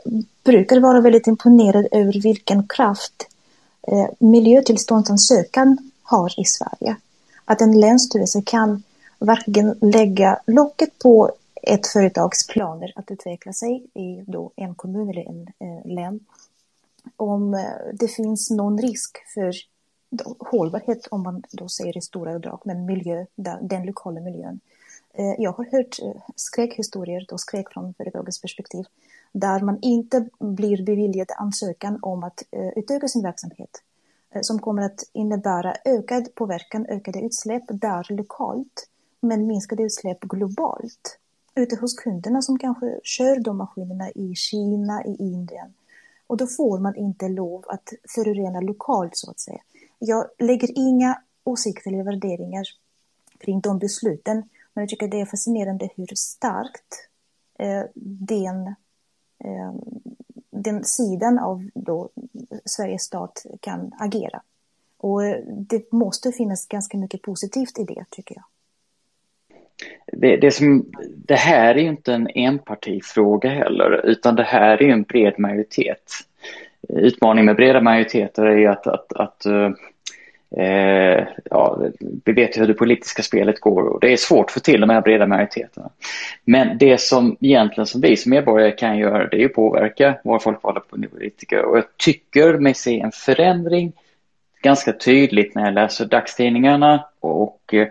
brukar 0.44 0.80
vara 0.80 1.00
väldigt 1.00 1.26
imponerad 1.26 1.86
över 1.90 2.22
vilken 2.22 2.68
kraft 2.68 3.28
eh, 3.82 4.06
miljötillståndsansökan 4.18 5.90
har 6.02 6.40
i 6.40 6.44
Sverige. 6.44 6.96
Att 7.44 7.60
en 7.60 7.80
länsstyrelse 7.80 8.42
kan 8.46 8.82
verkligen 9.18 9.78
lägga 9.80 10.38
locket 10.46 10.98
på 10.98 11.30
ett 11.62 11.86
företags 11.86 12.46
planer 12.46 12.92
att 12.96 13.10
utveckla 13.10 13.52
sig 13.52 13.86
i 13.94 14.24
då 14.26 14.50
en 14.56 14.74
kommun 14.74 15.10
eller 15.10 15.28
en 15.28 15.42
eh, 15.42 15.94
län 15.94 16.20
om 17.20 17.54
eh, 17.54 17.64
det 17.92 18.08
finns 18.08 18.50
någon 18.50 18.78
risk 18.78 19.18
för 19.34 19.52
hållbarhet, 20.38 21.06
om 21.10 21.22
man 21.22 21.42
då 21.52 21.68
säger 21.68 21.96
i 21.98 22.00
stora 22.00 22.38
drag, 22.38 22.60
men 22.64 22.86
miljö, 22.86 23.26
den 23.60 23.86
lokala 23.86 24.20
miljön. 24.20 24.60
Eh, 25.14 25.34
jag 25.38 25.52
har 25.52 25.64
hört 25.64 25.98
eh, 26.02 26.22
skräckhistorier, 26.36 27.26
då 27.28 27.38
skräck 27.38 27.72
från 27.72 27.94
företagets 27.94 28.40
perspektiv, 28.40 28.84
där 29.32 29.60
man 29.60 29.78
inte 29.82 30.28
blir 30.38 30.84
beviljad 30.84 31.28
ansökan 31.38 31.98
om 32.02 32.24
att 32.24 32.42
utöka 32.76 33.08
sin 33.08 33.22
verksamhet, 33.22 33.82
som 34.40 34.58
kommer 34.58 34.82
att 34.82 35.00
innebära 35.12 35.74
ökad 35.84 36.34
påverkan, 36.34 36.86
ökade 36.86 37.20
utsläpp 37.20 37.62
där 37.68 38.06
lokalt, 38.12 38.88
men 39.20 39.46
minskade 39.46 39.82
utsläpp 39.82 40.20
globalt. 40.20 41.18
Ute 41.54 41.76
hos 41.76 41.94
kunderna 41.94 42.42
som 42.42 42.58
kanske 42.58 43.00
kör 43.02 43.40
de 43.40 43.56
maskinerna 43.56 44.10
i 44.10 44.34
Kina, 44.34 45.04
i 45.04 45.16
Indien, 45.18 45.74
och 46.30 46.36
då 46.36 46.46
får 46.46 46.78
man 46.78 46.96
inte 46.96 47.28
lov 47.28 47.64
att 47.68 47.92
förorena 48.14 48.60
lokalt 48.60 49.16
så 49.16 49.30
att 49.30 49.40
säga. 49.40 49.60
Jag 49.98 50.26
lägger 50.38 50.78
inga 50.78 51.22
åsikter 51.44 51.90
eller 51.90 52.04
värderingar 52.04 52.64
kring 53.38 53.60
de 53.60 53.78
besluten, 53.78 54.36
men 54.72 54.82
jag 54.82 54.88
tycker 54.88 55.08
det 55.08 55.20
är 55.20 55.26
fascinerande 55.26 55.88
hur 55.96 56.06
starkt 56.14 57.08
eh, 57.58 57.82
den, 57.94 58.66
eh, 59.44 59.74
den 60.50 60.84
sidan 60.84 61.38
av 61.38 61.70
då 61.74 62.10
Sveriges 62.64 63.02
stat 63.02 63.46
kan 63.60 63.92
agera. 63.98 64.42
Och 64.96 65.24
eh, 65.24 65.44
det 65.46 65.92
måste 65.92 66.32
finnas 66.32 66.66
ganska 66.66 66.98
mycket 66.98 67.22
positivt 67.22 67.78
i 67.78 67.84
det, 67.84 68.04
tycker 68.10 68.34
jag 68.34 68.44
det, 70.12 70.36
det, 70.36 70.50
som, 70.50 70.84
det 71.26 71.34
här 71.34 71.74
är 71.74 71.78
ju 71.78 71.88
inte 71.88 72.12
en 72.12 72.28
enpartifråga 72.34 73.50
heller, 73.50 74.06
utan 74.06 74.36
det 74.36 74.42
här 74.42 74.82
är 74.82 74.88
en 74.88 75.02
bred 75.02 75.34
majoritet. 75.38 76.12
Utmaningen 76.88 77.46
med 77.46 77.56
breda 77.56 77.80
majoriteter 77.80 78.44
är 78.44 78.56
ju 78.56 78.66
att, 78.66 78.86
att, 78.86 79.12
att 79.12 79.46
eh, 79.46 79.70
eh 80.64 81.26
ja, 81.50 81.82
vi 82.24 82.32
vet 82.32 82.58
hur 82.58 82.66
det 82.66 82.74
politiska 82.74 83.22
spelet 83.22 83.60
går 83.60 83.82
och 83.82 84.00
det 84.00 84.12
är 84.12 84.16
svårt 84.16 84.46
att 84.46 84.52
få 84.52 84.60
till 84.60 84.80
de 84.80 84.90
här 84.90 85.00
breda 85.00 85.26
majoriteterna. 85.26 85.90
Men 86.44 86.78
det 86.78 87.00
som 87.00 87.36
egentligen 87.40 87.86
som 87.86 88.00
vi 88.00 88.16
som 88.16 88.30
medborgare 88.30 88.70
kan 88.70 88.98
göra 88.98 89.28
det 89.28 89.42
är 89.42 89.46
att 89.46 89.54
påverka 89.54 90.18
våra 90.24 90.38
folkvalda 90.38 90.80
politiker 90.80 91.64
och 91.64 91.76
jag 91.76 91.84
tycker 91.96 92.58
mig 92.58 92.74
se 92.74 93.00
en 93.00 93.12
förändring 93.12 93.92
ganska 94.62 94.92
tydligt 94.92 95.54
när 95.54 95.64
jag 95.64 95.74
läser 95.74 96.04
dagstidningarna 96.04 97.04
och 97.20 97.74
eh, 97.74 97.88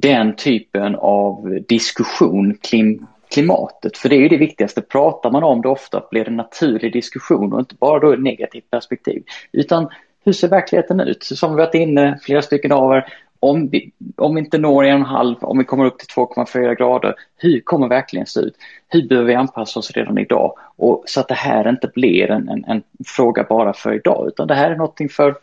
den 0.00 0.36
typen 0.36 0.94
av 0.94 1.58
diskussion 1.68 2.58
kring 2.70 3.06
klimatet. 3.30 3.98
För 3.98 4.08
det 4.08 4.16
är 4.16 4.20
ju 4.20 4.28
det 4.28 4.36
viktigaste. 4.36 4.80
Pratar 4.80 5.30
man 5.30 5.44
om 5.44 5.62
det 5.62 5.68
ofta 5.68 6.02
blir 6.10 6.24
det 6.24 6.30
en 6.30 6.36
naturlig 6.36 6.92
diskussion 6.92 7.52
och 7.52 7.60
inte 7.60 7.74
bara 7.74 7.98
då 7.98 8.12
ett 8.12 8.22
negativt 8.22 8.70
perspektiv. 8.70 9.22
Utan 9.52 9.88
hur 10.24 10.32
ser 10.32 10.48
verkligheten 10.48 11.00
ut? 11.00 11.22
Som 11.22 11.50
vi 11.50 11.56
varit 11.56 11.74
inne, 11.74 12.18
flera 12.22 12.42
stycken 12.42 12.72
av 12.72 12.92
er, 12.92 13.06
om 13.40 13.68
vi, 13.68 13.92
om 14.16 14.34
vi 14.34 14.40
inte 14.40 14.58
når 14.58 14.84
en 14.84 14.94
och 14.94 15.00
en 15.00 15.06
halv, 15.06 15.36
om 15.40 15.58
vi 15.58 15.64
kommer 15.64 15.84
upp 15.84 15.98
till 15.98 16.08
2,4 16.08 16.74
grader, 16.74 17.14
hur 17.36 17.60
kommer 17.60 17.88
verkligen 17.88 18.26
se 18.26 18.40
ut? 18.40 18.54
Hur 18.88 19.08
behöver 19.08 19.28
vi 19.28 19.34
anpassa 19.34 19.78
oss 19.78 19.90
redan 19.90 20.18
idag? 20.18 20.54
Och 20.76 21.02
så 21.06 21.20
att 21.20 21.28
det 21.28 21.34
här 21.34 21.68
inte 21.68 21.90
blir 21.94 22.30
en, 22.30 22.48
en, 22.48 22.64
en 22.64 22.82
fråga 23.06 23.46
bara 23.48 23.72
för 23.72 23.92
idag, 23.92 24.28
utan 24.28 24.46
det 24.46 24.54
här 24.54 24.70
är 24.70 24.76
någonting 24.76 25.08
för 25.08 25.34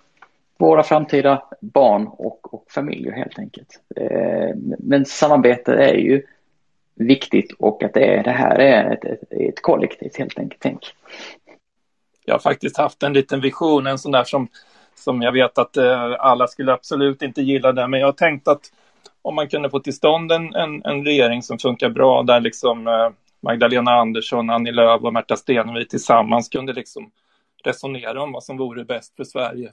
våra 0.57 0.83
framtida 0.83 1.43
barn 1.61 2.07
och, 2.07 2.53
och 2.53 2.65
familjer 2.71 3.11
helt 3.11 3.39
enkelt. 3.39 3.79
Eh, 3.95 4.55
men 4.79 5.05
samarbete 5.05 5.73
är 5.73 5.93
ju 5.93 6.21
viktigt 6.95 7.51
och 7.59 7.83
att 7.83 7.93
det, 7.93 8.05
är, 8.05 8.23
det 8.23 8.31
här 8.31 8.59
är 8.59 8.93
ett, 8.93 9.05
ett, 9.05 9.33
ett 9.33 9.61
kollektivt 9.61 10.17
helt 10.17 10.39
enkelt. 10.39 10.61
Tänk. 10.61 10.79
Jag 12.25 12.33
har 12.33 12.39
faktiskt 12.39 12.77
haft 12.77 13.03
en 13.03 13.13
liten 13.13 13.41
vision, 13.41 13.87
en 13.87 13.97
sån 13.97 14.11
där 14.11 14.23
som, 14.23 14.47
som 14.95 15.21
jag 15.21 15.31
vet 15.31 15.57
att 15.57 15.77
eh, 15.77 16.15
alla 16.19 16.47
skulle 16.47 16.73
absolut 16.73 17.21
inte 17.21 17.41
gilla 17.41 17.71
det, 17.71 17.87
men 17.87 17.99
jag 17.99 18.07
har 18.07 18.13
tänkt 18.13 18.47
att 18.47 18.61
om 19.21 19.35
man 19.35 19.47
kunde 19.47 19.69
få 19.69 19.79
till 19.79 19.93
stånd 19.93 20.31
en, 20.31 20.55
en, 20.55 20.85
en 20.85 21.05
regering 21.05 21.43
som 21.43 21.59
funkar 21.59 21.89
bra 21.89 22.23
där 22.23 22.39
liksom 22.39 22.87
eh, 22.87 23.09
Magdalena 23.41 23.91
Andersson, 23.91 24.49
Annie 24.49 24.71
Lööf 24.71 25.01
och 25.01 25.13
Märta 25.13 25.35
Stenevi 25.35 25.87
tillsammans 25.87 26.49
kunde 26.49 26.73
liksom 26.73 27.11
resonera 27.63 28.23
om 28.23 28.31
vad 28.31 28.43
som 28.43 28.57
vore 28.57 28.85
bäst 28.85 29.15
för 29.15 29.23
Sverige 29.23 29.71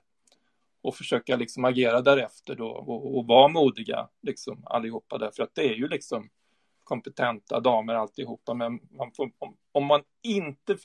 och 0.83 0.95
försöka 0.95 1.37
liksom 1.37 1.65
agera 1.65 2.01
därefter 2.01 2.55
då 2.55 2.69
och, 2.69 3.19
och 3.19 3.27
vara 3.27 3.49
modiga 3.49 4.09
liksom 4.23 4.63
allihopa. 4.67 5.19
Därför 5.19 5.43
att 5.43 5.55
det 5.55 5.69
är 5.69 5.75
ju 5.75 5.89
liksom 5.89 6.31
kompetenta 6.85 7.61
damer 7.61 7.95
alltihopa. 7.95 8.55
Men 8.55 8.81
man 8.91 9.13
får, 9.13 9.31
om, 9.39 9.57
om, 9.73 9.87
man 9.87 10.03
inte 10.23 10.77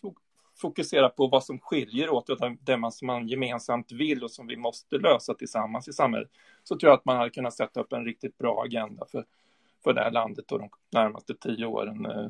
fokuserar 0.62 1.10
på 1.10 1.28
vad 1.28 1.44
som 1.44 1.60
skiljer 1.60 2.10
åt 2.10 2.30
utan 2.30 2.58
det 2.62 2.78
man, 2.78 2.92
som 2.92 3.06
man 3.06 3.28
gemensamt 3.28 3.92
vill 3.92 4.24
och 4.24 4.32
som 4.32 4.48
vi 4.48 4.58
måste 4.58 4.98
lösa 4.98 5.34
tillsammans 5.34 5.88
i 5.88 5.94
samhället 5.94 6.30
så 6.64 6.76
tror 6.78 6.90
jag 6.90 6.98
att 6.98 7.06
man 7.06 7.18
hade 7.18 7.30
kunnat 7.30 7.54
sätta 7.54 7.80
upp 7.80 7.94
en 7.94 8.06
riktigt 8.06 8.38
bra 8.38 8.64
agenda 8.64 9.06
för, 9.12 9.26
för 9.84 9.94
det 9.94 10.02
här 10.02 10.12
landet 10.12 10.52
och 10.52 10.60
de 10.60 10.70
närmaste 10.92 11.34
tio 11.36 11.66
åren 11.66 12.06
eh, 12.06 12.28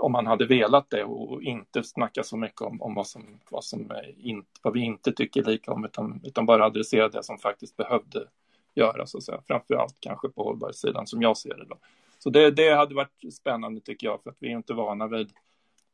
om 0.00 0.12
man 0.12 0.26
hade 0.26 0.46
velat 0.46 0.90
det 0.90 1.04
och 1.04 1.42
inte 1.42 1.82
snacka 1.82 2.22
så 2.22 2.36
mycket 2.36 2.60
om, 2.60 2.82
om 2.82 2.94
vad, 2.94 3.06
som, 3.06 3.40
vad, 3.50 3.64
som 3.64 3.92
in, 4.16 4.44
vad 4.62 4.72
vi 4.72 4.80
inte 4.80 5.12
tycker 5.12 5.44
lika 5.44 5.72
om 5.72 5.84
utan, 5.84 6.20
utan 6.24 6.46
bara 6.46 6.64
adressera 6.64 7.08
det 7.08 7.22
som 7.22 7.38
faktiskt 7.38 7.76
behövde 7.76 8.28
göras. 8.74 9.24
Så 9.24 9.34
att 9.34 9.46
Framför 9.46 9.74
allt 9.74 9.96
kanske 10.00 10.28
på 10.28 10.42
hållbarhetssidan 10.44 11.06
som 11.06 11.22
jag 11.22 11.36
ser 11.36 11.56
det. 11.56 11.64
Då. 11.64 11.78
Så 12.18 12.30
det, 12.30 12.50
det 12.50 12.74
hade 12.74 12.94
varit 12.94 13.34
spännande 13.34 13.80
tycker 13.80 14.06
jag 14.06 14.22
för 14.22 14.30
att 14.30 14.36
vi 14.38 14.52
är 14.52 14.56
inte 14.56 14.74
vana 14.74 15.06
vid 15.06 15.32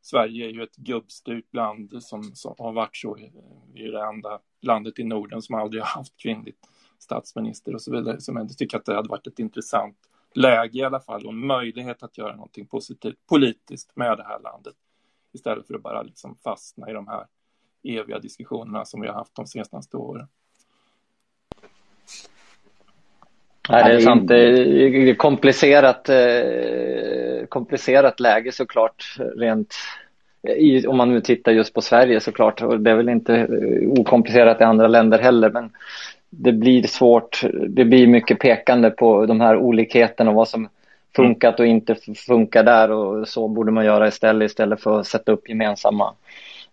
Sverige 0.03 0.47
är 0.47 0.51
ju 0.51 0.63
ett 0.63 0.77
gubbstyrt 0.77 1.55
land 1.55 2.03
som, 2.03 2.23
som 2.23 2.55
har 2.59 2.73
varit 2.73 2.97
så. 2.97 3.19
Vi 3.75 3.87
är 3.87 3.93
det 3.93 4.05
enda 4.05 4.41
landet 4.61 4.99
i 4.99 5.05
Norden 5.05 5.43
som 5.43 5.55
aldrig 5.55 5.83
har 5.83 5.89
haft 5.89 6.17
kvinnligt 6.17 6.59
statsminister 6.99 7.75
och 7.75 7.83
så 7.83 7.93
vidare. 7.93 8.21
Så 8.21 8.33
jag 8.33 8.59
tycker 8.59 8.77
att 8.77 8.85
det 8.85 8.95
hade 8.95 9.09
varit 9.09 9.27
ett 9.27 9.39
intressant 9.39 9.97
läge 10.35 10.79
i 10.79 10.83
alla 10.83 11.01
fall 11.01 11.27
och 11.27 11.33
en 11.33 11.47
möjlighet 11.47 12.03
att 12.03 12.19
göra 12.19 12.35
någonting 12.37 12.67
positivt 12.67 13.27
politiskt 13.29 13.97
med 13.97 14.19
det 14.19 14.25
här 14.25 14.41
landet 14.41 14.75
istället 15.33 15.67
för 15.67 15.75
att 15.75 15.83
bara 15.83 16.03
liksom 16.03 16.37
fastna 16.45 16.91
i 16.91 16.93
de 16.93 17.09
här 17.09 17.27
eviga 17.85 18.19
diskussionerna 18.19 18.85
som 18.85 19.01
vi 19.01 19.09
har 19.09 19.15
haft 19.15 19.37
de 19.37 19.47
senaste 19.47 19.97
åren. 19.97 20.27
Nej, 23.69 23.85
det 23.85 23.95
är 23.95 24.01
sant. 24.01 24.29
Det 24.29 24.39
är 24.39 25.15
komplicerat, 25.15 26.09
eh, 26.09 27.47
komplicerat 27.49 28.21
läge 28.21 28.53
såklart 28.53 29.17
rent 29.37 29.75
om 30.87 30.97
man 30.97 31.09
nu 31.13 31.21
tittar 31.21 31.53
just 31.53 31.75
på 31.75 31.81
Sverige 31.81 32.21
såklart. 32.21 32.63
Och 32.63 32.81
det 32.81 32.91
är 32.91 32.95
väl 32.95 33.09
inte 33.09 33.35
eh, 33.35 34.01
okomplicerat 34.01 34.61
i 34.61 34.65
andra 34.65 34.89
länder 34.89 35.19
heller. 35.19 35.51
Men 35.51 35.73
det 36.39 36.53
blir 36.53 36.83
svårt. 36.83 37.45
Det 37.69 37.85
blir 37.85 38.07
mycket 38.07 38.39
pekande 38.39 38.91
på 38.91 39.27
de 39.27 39.41
här 39.41 39.57
olikheterna 39.57 40.31
och 40.31 40.37
vad 40.37 40.49
som 40.49 40.69
funkat 41.17 41.61
och 41.61 41.67
inte 41.67 41.97
funkar 42.27 42.63
där 42.63 42.91
och 42.91 43.29
så 43.29 43.49
borde 43.49 43.73
man 43.73 43.85
göra 43.85 44.09
istället 44.09 44.51
istället 44.51 44.81
för 44.81 45.01
att 45.01 45.07
sätta 45.07 45.33
upp 45.33 45.49
gemensamma 45.49 46.15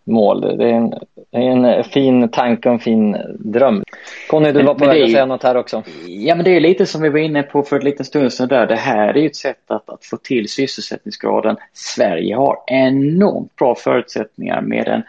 mål. 0.03 0.57
Det 0.57 0.69
är 0.69 0.91
en, 1.31 1.65
en 1.65 1.83
fin 1.83 2.29
tanke 2.29 2.69
och 2.69 2.75
en 2.75 2.79
fin 2.79 3.17
dröm. 3.39 3.83
Conny, 4.29 4.51
du 4.51 4.63
var 4.63 4.73
på 4.73 4.85
väg 4.85 5.03
att 5.03 5.11
säga 5.11 5.25
något 5.25 5.43
här 5.43 5.57
också. 5.57 5.83
Ja, 6.07 6.35
men 6.35 6.45
det 6.45 6.55
är 6.55 6.59
lite 6.59 6.85
som 6.85 7.01
vi 7.01 7.09
var 7.09 7.19
inne 7.19 7.43
på 7.43 7.63
för 7.63 7.75
en 7.75 7.85
liten 7.85 8.05
stund 8.05 8.33
sedan 8.33 8.47
där. 8.47 8.67
Det 8.67 8.75
här 8.75 9.07
är 9.07 9.21
ju 9.21 9.25
ett 9.25 9.35
sätt 9.35 9.71
att, 9.71 9.89
att 9.89 10.05
få 10.05 10.17
till 10.17 10.49
sysselsättningsgraden. 10.49 11.57
Sverige 11.73 12.35
har 12.35 12.57
enormt 12.67 13.55
bra 13.55 13.75
förutsättningar 13.75 14.61
med 14.61 14.87
en 14.87 15.03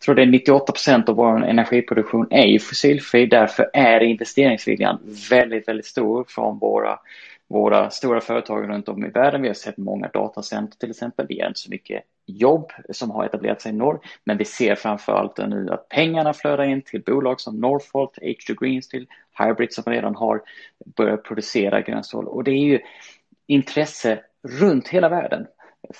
jag 0.00 0.04
tror 0.04 0.14
det 0.14 0.22
är 0.22 0.26
98 0.26 0.72
procent 0.72 1.08
av 1.08 1.16
vår 1.16 1.44
energiproduktion 1.44 2.26
är 2.30 2.46
ju 2.46 2.58
fossilfri. 2.58 3.26
Därför 3.26 3.70
är 3.72 4.00
investeringsviljan 4.00 4.98
väldigt, 5.30 5.68
väldigt 5.68 5.86
stor 5.86 6.24
från 6.28 6.58
våra, 6.58 6.98
våra 7.48 7.90
stora 7.90 8.20
företag 8.20 8.68
runt 8.68 8.88
om 8.88 9.04
i 9.04 9.08
världen. 9.08 9.42
Vi 9.42 9.48
har 9.48 9.54
sett 9.54 9.76
många 9.76 10.08
datacenter 10.08 10.78
till 10.78 10.90
exempel. 10.90 11.26
Det 11.28 11.40
är 11.40 11.48
inte 11.48 11.60
så 11.60 11.70
mycket 11.70 12.02
jobb 12.26 12.72
som 12.90 13.10
har 13.10 13.24
etablerat 13.24 13.60
sig 13.60 13.72
i 13.72 13.74
norr. 13.74 14.00
Men 14.24 14.36
vi 14.36 14.44
ser 14.44 14.74
framför 14.74 15.12
allt 15.12 15.38
nu 15.38 15.68
att 15.70 15.88
pengarna 15.88 16.32
flödar 16.32 16.64
in 16.64 16.82
till 16.82 17.02
bolag 17.02 17.40
som 17.40 17.60
Northvolt, 17.60 18.18
H2 18.22 18.60
Green 18.60 18.82
Steel, 18.82 19.06
Hybrid 19.38 19.72
som 19.72 19.84
redan 19.84 20.14
har 20.14 20.42
börjat 20.96 21.24
producera 21.24 21.80
grön 21.80 22.04
stål. 22.04 22.26
Och 22.26 22.44
det 22.44 22.50
är 22.50 22.64
ju 22.64 22.80
intresse 23.46 24.20
runt 24.60 24.88
hela 24.88 25.08
världen. 25.08 25.46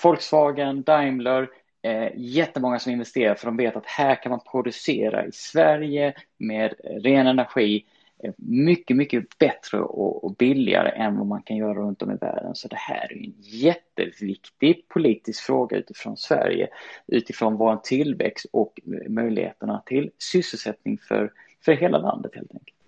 Volkswagen, 0.02 0.82
Daimler, 0.82 1.48
eh, 1.82 2.08
jättemånga 2.16 2.78
som 2.78 2.92
investerar 2.92 3.34
för 3.34 3.46
de 3.46 3.56
vet 3.56 3.76
att 3.76 3.86
här 3.86 4.22
kan 4.22 4.30
man 4.30 4.40
producera 4.50 5.26
i 5.26 5.32
Sverige 5.32 6.14
med 6.38 6.74
ren 6.82 7.26
energi 7.26 7.84
eh, 8.24 8.32
mycket, 8.36 8.96
mycket 8.96 9.38
bättre 9.38 9.80
och, 9.80 10.24
och, 10.24 10.36
billigare 10.36 10.88
än 10.88 11.18
vad 11.18 11.26
man 11.26 11.42
kan 11.42 11.56
göra 11.56 11.74
runt 11.74 12.02
om 12.02 12.10
i 12.10 12.16
världen. 12.16 12.54
Så 12.54 12.68
det 12.68 12.76
här 12.76 13.12
är 13.12 13.16
en 13.16 13.34
jätteviktig 13.38 14.88
politisk 14.88 15.42
fråga 15.42 15.76
utifrån 15.76 16.16
Sverige, 16.16 16.68
utifrån 17.06 17.56
vår 17.56 17.76
tillväxt 17.76 18.46
och 18.52 18.80
möjligheterna 19.08 19.82
till 19.86 20.10
sysselsättning 20.18 20.98
för, 20.98 21.32
för 21.64 21.72
hela 21.72 21.98
landet 21.98 22.34
helt 22.34 22.52
enkelt. 22.52 22.79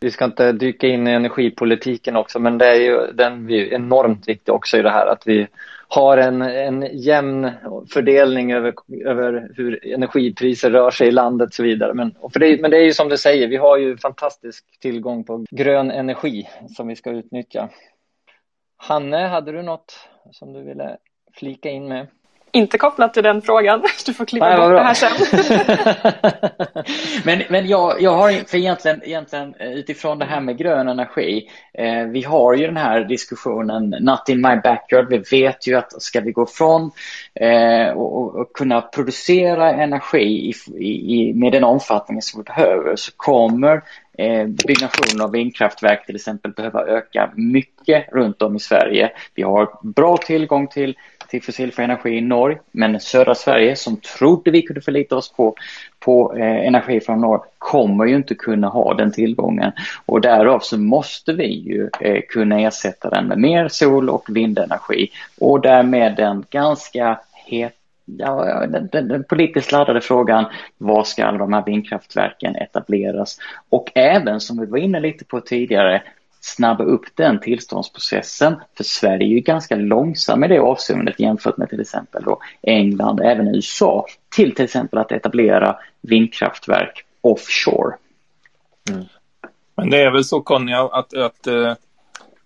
Vi 0.00 0.10
ska 0.10 0.24
inte 0.24 0.52
dyka 0.52 0.86
in 0.86 1.08
i 1.08 1.10
energipolitiken 1.10 2.16
också, 2.16 2.38
men 2.38 2.58
det 2.58 2.66
är 2.66 2.74
ju 2.74 3.12
den 3.12 3.50
är 3.50 3.74
enormt 3.74 4.28
viktig 4.28 4.54
också 4.54 4.76
i 4.78 4.82
det 4.82 4.90
här 4.90 5.06
att 5.06 5.26
vi 5.26 5.46
har 5.88 6.18
en, 6.18 6.42
en 6.42 6.88
jämn 6.92 7.50
fördelning 7.92 8.52
över, 8.52 8.74
över 9.04 9.50
hur 9.56 9.86
energipriser 9.86 10.70
rör 10.70 10.90
sig 10.90 11.08
i 11.08 11.10
landet 11.10 11.48
och 11.48 11.54
så 11.54 11.62
vidare. 11.62 11.94
Men, 11.94 12.14
och 12.20 12.32
det, 12.34 12.60
men 12.60 12.70
det 12.70 12.76
är 12.76 12.84
ju 12.84 12.92
som 12.92 13.08
du 13.08 13.16
säger, 13.16 13.48
vi 13.48 13.56
har 13.56 13.76
ju 13.76 13.96
fantastisk 13.96 14.64
tillgång 14.80 15.24
på 15.24 15.44
grön 15.50 15.90
energi 15.90 16.48
som 16.76 16.88
vi 16.88 16.96
ska 16.96 17.10
utnyttja. 17.10 17.68
Hanne, 18.76 19.16
hade 19.16 19.52
du 19.52 19.62
något 19.62 20.08
som 20.32 20.52
du 20.52 20.62
ville 20.62 20.96
flika 21.34 21.70
in 21.70 21.88
med? 21.88 22.06
Inte 22.52 22.78
kopplat 22.78 23.14
till 23.14 23.22
den 23.22 23.42
frågan. 23.42 23.82
Du 24.06 24.14
får 24.14 24.24
klippa 24.24 24.56
bort 24.56 24.70
det 24.70 24.82
här 24.82 24.94
sen. 24.94 25.10
men 27.24 27.42
men 27.48 27.68
jag, 27.68 28.02
jag 28.02 28.10
har 28.10 28.48
för 28.48 28.58
egentligen, 28.58 29.02
egentligen 29.04 29.54
eh, 29.58 29.72
utifrån 29.72 30.18
det 30.18 30.24
här 30.24 30.40
med 30.40 30.58
grön 30.58 30.88
energi. 30.88 31.48
Eh, 31.74 32.04
vi 32.04 32.22
har 32.22 32.54
ju 32.54 32.66
den 32.66 32.76
här 32.76 33.04
diskussionen 33.04 33.94
not 34.00 34.28
in 34.28 34.40
my 34.40 34.56
backyard. 34.56 35.08
Vi 35.10 35.18
vet 35.18 35.66
ju 35.66 35.74
att 35.74 36.02
ska 36.02 36.20
vi 36.20 36.32
gå 36.32 36.46
från 36.46 36.90
eh, 37.34 37.88
och, 37.88 38.36
och, 38.36 38.52
kunna 38.52 38.80
producera 38.80 39.72
energi 39.72 40.52
i, 40.78 40.84
i, 40.84 41.32
med 41.34 41.52
den 41.52 41.64
omfattning 41.64 42.22
som 42.22 42.40
vi 42.40 42.44
behöver 42.44 42.96
så 42.96 43.12
kommer 43.16 43.82
eh, 44.18 44.46
byggnationen 44.46 45.20
av 45.20 45.32
vindkraftverk 45.32 46.06
till 46.06 46.14
exempel 46.14 46.52
behöva 46.52 46.86
öka 46.86 47.32
mycket 47.36 48.12
runt 48.12 48.42
om 48.42 48.56
i 48.56 48.60
Sverige. 48.60 49.10
Vi 49.34 49.42
har 49.42 49.70
bra 49.82 50.16
tillgång 50.16 50.66
till 50.66 50.96
till 51.28 51.42
fossilfri 51.42 51.84
energi 51.84 52.10
i 52.10 52.20
norr, 52.20 52.60
men 52.72 53.00
södra 53.00 53.34
Sverige 53.34 53.76
som 53.76 53.96
trodde 53.96 54.50
vi 54.50 54.62
kunde 54.62 54.80
förlita 54.80 55.16
oss 55.16 55.32
på, 55.32 55.54
på 55.98 56.36
eh, 56.36 56.66
energi 56.66 57.00
från 57.00 57.20
norr 57.20 57.42
kommer 57.58 58.04
ju 58.04 58.16
inte 58.16 58.34
kunna 58.34 58.68
ha 58.68 58.94
den 58.94 59.12
tillgången 59.12 59.72
och 60.06 60.20
därav 60.20 60.60
så 60.60 60.78
måste 60.78 61.32
vi 61.32 61.46
ju 61.46 61.90
eh, 62.00 62.22
kunna 62.28 62.60
ersätta 62.60 63.10
den 63.10 63.26
med 63.26 63.38
mer 63.38 63.68
sol 63.68 64.10
och 64.10 64.24
vindenergi 64.28 65.10
och 65.40 65.60
därmed 65.60 66.16
den 66.16 66.44
ganska 66.50 67.20
het 67.46 67.74
ja, 68.16 68.66
den, 68.66 68.88
den, 68.92 69.08
den 69.08 69.24
politiskt 69.24 69.72
laddade 69.72 70.00
frågan, 70.00 70.44
var 70.78 71.04
ska 71.04 71.24
alla 71.24 71.38
de 71.38 71.52
här 71.52 71.64
vindkraftverken 71.64 72.56
etableras? 72.56 73.38
Och 73.68 73.92
även, 73.94 74.40
som 74.40 74.60
vi 74.60 74.66
var 74.66 74.78
inne 74.78 75.00
lite 75.00 75.24
på 75.24 75.40
tidigare, 75.40 76.02
snabba 76.54 76.84
upp 76.84 77.04
den 77.14 77.40
tillståndsprocessen. 77.40 78.56
För 78.76 78.84
Sverige 78.84 79.26
är 79.26 79.28
ju 79.28 79.40
ganska 79.40 79.76
långsam 79.76 80.44
i 80.44 80.48
det 80.48 80.58
avseendet 80.58 81.20
jämfört 81.20 81.56
med 81.56 81.68
till 81.68 81.80
exempel 81.80 82.22
då 82.24 82.40
England, 82.62 83.20
även 83.20 83.54
USA, 83.54 84.06
till 84.36 84.54
till 84.54 84.64
exempel 84.64 84.98
att 84.98 85.12
etablera 85.12 85.76
vindkraftverk 86.00 87.04
offshore. 87.20 87.96
Mm. 88.90 89.04
Men 89.76 89.90
det 89.90 90.02
är 90.02 90.10
väl 90.10 90.24
så 90.24 90.40
Conny 90.40 90.72
att, 90.72 90.92
att, 90.92 91.14
att 91.14 91.42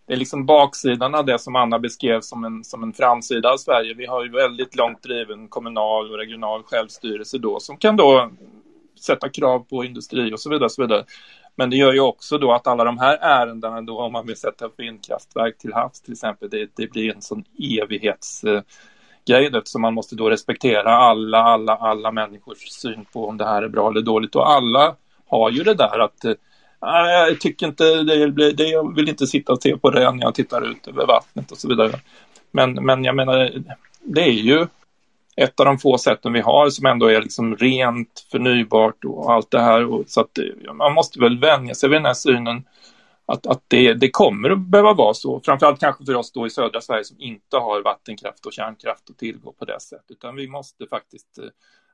det 0.07 0.13
är 0.13 0.17
liksom 0.17 0.47
baksidan 0.47 1.15
av 1.15 1.27
det 1.27 1.39
som 1.39 1.57
Anna 1.57 1.79
beskrev 1.79 2.21
som 2.21 2.45
en, 2.45 2.65
som 2.65 2.83
en 2.83 2.93
framsida 2.93 3.53
av 3.53 3.57
Sverige. 3.57 3.95
Vi 3.95 4.07
har 4.07 4.25
ju 4.25 4.31
väldigt 4.31 4.77
långt 4.77 5.03
driven 5.03 5.49
kommunal 5.49 6.11
och 6.11 6.19
regional 6.19 6.63
självstyrelse 6.63 7.39
då 7.39 7.61
som 7.61 7.77
kan 7.77 7.97
då 7.97 8.31
sätta 9.01 9.29
krav 9.29 9.59
på 9.59 9.85
industri 9.85 10.35
och 10.35 10.41
så 10.41 10.51
vidare. 10.51 10.65
Och 10.65 10.73
så 10.73 10.83
vidare. 10.83 11.05
Men 11.55 11.71
det 11.71 11.77
gör 11.77 11.93
ju 11.93 12.01
också 12.01 12.39
då 12.39 12.53
att 12.53 12.67
alla 12.67 12.85
de 12.85 12.99
här 12.99 13.19
ärendena 13.21 13.81
då 13.81 14.01
om 14.01 14.13
man 14.13 14.27
vill 14.27 14.37
sätta 14.37 14.65
upp 14.65 14.75
vindkraftverk 14.81 15.59
till 15.59 15.73
havs 15.73 16.01
till 16.01 16.13
exempel, 16.13 16.51
det, 16.51 16.71
det 16.77 16.91
blir 16.91 17.15
en 17.15 17.23
sån 17.23 17.45
evighetsgrej 17.83 18.65
eh, 19.29 19.55
eftersom 19.55 19.83
man 19.83 19.95
måste 19.95 20.17
då 20.17 20.31
respektera 20.31 20.97
alla, 20.97 21.39
alla, 21.39 21.77
alla 21.77 22.13
människors 22.13 22.69
syn 22.69 23.05
på 23.13 23.29
om 23.29 23.37
det 23.37 23.45
här 23.45 23.63
är 23.63 23.69
bra 23.69 23.91
eller 23.91 24.03
dåligt 24.03 24.37
och 24.37 24.51
alla 24.51 24.97
har 25.29 25.51
ju 25.51 25.63
det 25.63 25.75
där 25.75 25.99
att 25.99 26.25
eh, 26.25 26.35
jag 26.81 27.41
tycker 27.41 27.67
inte, 27.67 28.03
det, 28.03 28.53
det, 28.53 28.65
jag 28.65 28.95
vill 28.95 29.09
inte 29.09 29.27
sitta 29.27 29.53
och 29.53 29.63
se 29.63 29.77
på 29.77 29.91
det 29.91 30.13
när 30.13 30.23
jag 30.23 30.35
tittar 30.35 30.71
ut 30.71 30.89
över 30.89 31.07
vattnet 31.07 31.51
och 31.51 31.59
så 31.59 31.69
vidare. 31.69 31.93
Men, 32.51 32.75
men 32.75 33.05
jag 33.05 33.17
menar, 33.17 33.51
det 34.01 34.23
är 34.23 34.33
ju 34.33 34.67
ett 35.37 35.61
av 35.61 35.67
de 35.67 35.79
få 35.79 35.99
sätten 35.99 36.33
vi 36.33 36.41
har 36.41 36.71
som 36.71 36.87
ändå 36.87 37.07
är 37.07 37.23
liksom 37.23 37.57
rent, 37.57 38.27
förnybart 38.31 39.05
och 39.05 39.33
allt 39.33 39.51
det 39.51 39.61
här. 39.61 39.85
Och, 39.85 40.05
så 40.07 40.21
att 40.21 40.39
eh, 40.39 40.73
man 40.73 40.93
måste 40.93 41.21
väl 41.21 41.39
vänja 41.39 41.75
sig 41.75 41.89
vid 41.89 41.97
den 41.97 42.07
här 42.07 42.15
synen 42.15 42.65
att, 43.27 43.47
att 43.47 43.63
det, 43.69 43.95
det 43.95 44.11
kommer 44.11 44.51
att 44.51 44.59
behöva 44.59 44.93
vara 44.93 45.15
så. 45.15 45.41
Framförallt 45.41 45.81
kanske 45.81 46.05
för 46.05 46.15
oss 46.15 46.33
då 46.33 46.47
i 46.47 46.51
södra 46.51 46.81
Sverige 46.81 47.05
som 47.05 47.21
inte 47.21 47.57
har 47.57 47.83
vattenkraft 47.83 48.47
och 48.47 48.53
kärnkraft 48.53 49.11
att 49.11 49.19
tillgå 49.19 49.53
på 49.53 49.65
det 49.65 49.81
sättet. 49.81 50.11
Utan 50.11 50.37
vi 50.37 50.49
måste 50.49 50.87
faktiskt 50.87 51.39
eh, 51.39 51.45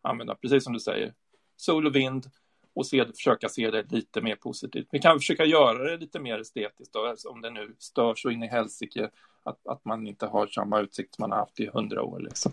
använda, 0.03 0.35
precis 0.35 0.65
som 0.65 0.73
du 0.73 0.81
säger, 0.81 1.13
sol 1.57 1.87
och 1.87 1.97
vind 1.97 2.31
och 2.75 2.87
se, 2.87 3.05
försöka 3.05 3.49
se 3.49 3.71
det 3.71 3.93
lite 3.93 4.21
mer 4.21 4.37
positivt. 4.37 4.87
Vi 4.91 4.99
kan 4.99 5.19
försöka 5.19 5.45
göra 5.45 5.91
det 5.91 5.97
lite 5.97 6.21
mer 6.21 6.39
estetiskt 6.39 6.93
då, 6.95 7.07
alltså 7.07 7.29
om 7.29 7.41
det 7.41 7.51
nu 7.51 7.75
stör 7.79 8.15
så 8.15 8.31
in 8.31 8.43
i 8.43 8.47
helsike 8.47 9.11
att, 9.43 9.67
att 9.67 9.85
man 9.85 10.07
inte 10.07 10.27
har 10.27 10.47
samma 10.47 10.81
utsikt 10.81 11.15
som 11.15 11.23
man 11.23 11.31
har 11.31 11.39
haft 11.39 11.61
i 11.61 11.71
hundra 11.73 12.03
år. 12.03 12.21
Liksom. 12.21 12.53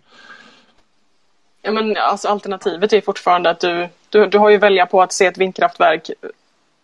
Ja, 1.65 1.71
men 1.71 1.97
alltså, 1.97 2.28
alternativet 2.28 2.93
är 2.93 3.01
fortfarande 3.01 3.49
att 3.49 3.60
du, 3.60 3.88
du, 4.10 4.25
du 4.25 4.38
har 4.38 4.49
ju 4.49 4.58
välja 4.58 4.86
på 4.86 5.01
att 5.01 5.13
se 5.13 5.25
ett 5.25 5.38
vindkraftverk 5.38 6.10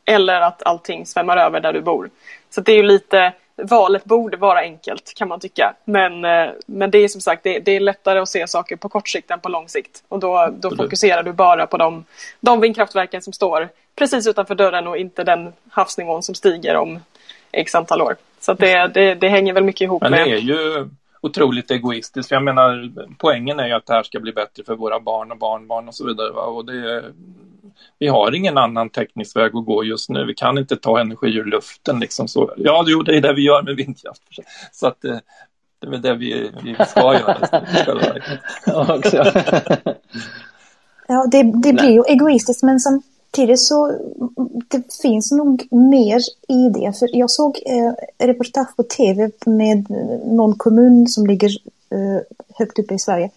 eller 0.05 0.41
att 0.41 0.63
allting 0.63 1.05
svämmar 1.05 1.37
över 1.37 1.59
där 1.59 1.73
du 1.73 1.81
bor. 1.81 2.09
Så 2.49 2.61
det 2.61 2.71
är 2.71 2.75
ju 2.75 2.83
lite, 2.83 3.33
valet 3.55 4.03
borde 4.03 4.37
vara 4.37 4.59
enkelt 4.59 5.13
kan 5.15 5.27
man 5.27 5.39
tycka. 5.39 5.73
Men, 5.85 6.25
eh, 6.25 6.49
men 6.65 6.91
det 6.91 6.97
är 6.97 7.07
som 7.07 7.21
sagt, 7.21 7.43
det, 7.43 7.59
det, 7.59 7.71
är 7.71 7.79
lättare 7.79 8.19
att 8.19 8.29
se 8.29 8.47
saker 8.47 8.75
på 8.75 8.89
kort 8.89 9.09
sikt 9.09 9.31
än 9.31 9.39
på 9.39 9.49
lång 9.49 9.69
sikt. 9.69 10.03
Och 10.07 10.19
då, 10.19 10.49
då 10.51 10.75
fokuserar 10.75 11.23
du 11.23 11.33
bara 11.33 11.67
på 11.67 11.77
de, 11.77 12.05
de 12.39 12.61
vindkraftverken 12.61 13.21
som 13.21 13.33
står 13.33 13.69
precis 13.95 14.27
utanför 14.27 14.55
dörren 14.55 14.87
och 14.87 14.97
inte 14.97 15.23
den 15.23 15.53
havsnivån 15.69 16.23
som 16.23 16.35
stiger 16.35 16.75
om 16.75 16.99
x 17.51 17.75
antal 17.75 18.01
år. 18.01 18.15
Så 18.39 18.53
det, 18.53 18.87
det, 18.87 19.15
det 19.15 19.29
hänger 19.29 19.53
väl 19.53 19.63
mycket 19.63 19.81
ihop 19.81 20.01
men 20.01 20.11
med... 20.11 20.27
det 20.27 20.31
är 20.31 20.37
ju 20.37 20.89
otroligt 21.21 21.71
egoistiskt. 21.71 22.29
För 22.29 22.35
jag 22.35 22.43
menar, 22.43 22.91
poängen 23.17 23.59
är 23.59 23.67
ju 23.67 23.73
att 23.73 23.85
det 23.85 23.93
här 23.93 24.03
ska 24.03 24.19
bli 24.19 24.33
bättre 24.33 24.63
för 24.63 24.75
våra 24.75 24.99
barn 24.99 25.31
och 25.31 25.37
barnbarn 25.37 25.87
och 25.87 25.95
så 25.95 26.05
vidare. 26.05 26.31
Va? 26.31 26.41
Och 26.41 26.65
det, 26.65 27.03
vi 27.99 28.07
har 28.07 28.35
ingen 28.35 28.57
annan 28.57 28.89
teknisk 28.89 29.35
väg 29.35 29.55
att 29.55 29.65
gå 29.65 29.83
just 29.83 30.09
nu. 30.09 30.25
Vi 30.25 30.33
kan 30.33 30.57
inte 30.57 30.75
ta 30.75 30.99
energi 30.99 31.35
ur 31.35 31.45
luften. 31.45 31.99
Liksom 31.99 32.27
så. 32.27 32.53
Ja, 32.57 32.83
jo, 32.87 33.03
det 33.03 33.17
är 33.17 33.21
det 33.21 33.33
vi 33.33 33.41
gör 33.41 33.63
med 33.63 33.75
vindkraft. 33.75 34.21
Så 34.71 34.87
att 34.87 35.05
eh, 35.05 35.17
det 35.79 35.87
är 35.87 35.97
det 35.97 36.15
vi, 36.15 36.51
vi 36.63 36.75
ska 36.85 37.13
göra. 37.13 37.37
ja, 41.07 41.27
det, 41.31 41.43
det 41.63 41.73
blir 41.73 41.91
ju 41.91 42.03
egoistiskt, 42.07 42.63
men 42.63 42.79
som 42.79 43.01
samtidigt 43.31 43.61
så 43.61 43.97
det 44.67 44.93
finns 45.01 45.31
nog 45.31 45.67
mer 45.71 46.19
i 46.47 46.69
det. 46.69 46.99
För 46.99 47.17
jag 47.17 47.31
såg 47.31 47.59
eh, 47.65 47.93
reportage 48.27 48.75
på 48.75 48.83
tv 48.83 49.31
med 49.45 49.89
någon 50.25 50.57
kommun 50.57 51.07
som 51.07 51.27
ligger 51.27 51.49
eh, 51.89 52.21
högt 52.57 52.79
uppe 52.79 52.93
i 52.93 52.99
Sverige 52.99 53.29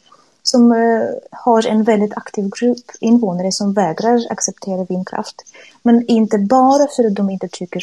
som 0.43 0.73
eh, 0.73 1.09
har 1.31 1.67
en 1.67 1.85
väldigt 1.85 2.17
aktiv 2.17 2.51
grupp 2.61 2.91
invånare 3.01 3.53
som 3.53 3.73
vägrar 3.73 4.21
acceptera 4.31 4.85
vindkraft. 4.85 5.43
Men 5.83 6.07
inte 6.07 6.39
bara 6.39 6.87
för 6.97 7.07
att 7.07 7.15
de 7.15 7.31
inte 7.31 7.49
tycker 7.49 7.83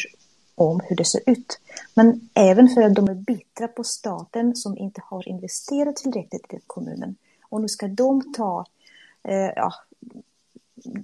om 0.54 0.80
hur 0.84 0.96
det 0.96 1.04
ser 1.04 1.20
ut, 1.26 1.58
men 1.94 2.28
även 2.34 2.68
för 2.68 2.82
att 2.82 2.94
de 2.94 3.08
är 3.08 3.14
bittra 3.14 3.68
på 3.68 3.84
staten 3.84 4.56
som 4.56 4.78
inte 4.78 5.00
har 5.04 5.28
investerat 5.28 5.96
tillräckligt 5.96 6.54
i 6.54 6.58
kommunen. 6.66 7.14
Och 7.50 7.60
nu 7.60 7.68
ska 7.68 7.88
de 7.88 8.32
ta 8.34 8.66
eh, 9.24 9.52
ja, 9.56 9.72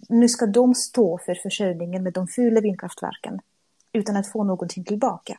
nu 0.08 0.28
ska 0.28 0.46
de 0.46 0.74
stå 0.74 1.18
för 1.18 1.34
försörjningen 1.34 2.02
med 2.02 2.12
de 2.12 2.28
fula 2.28 2.60
vindkraftverken 2.60 3.40
utan 3.92 4.16
att 4.16 4.32
få 4.32 4.44
någonting 4.44 4.84
tillbaka. 4.84 5.38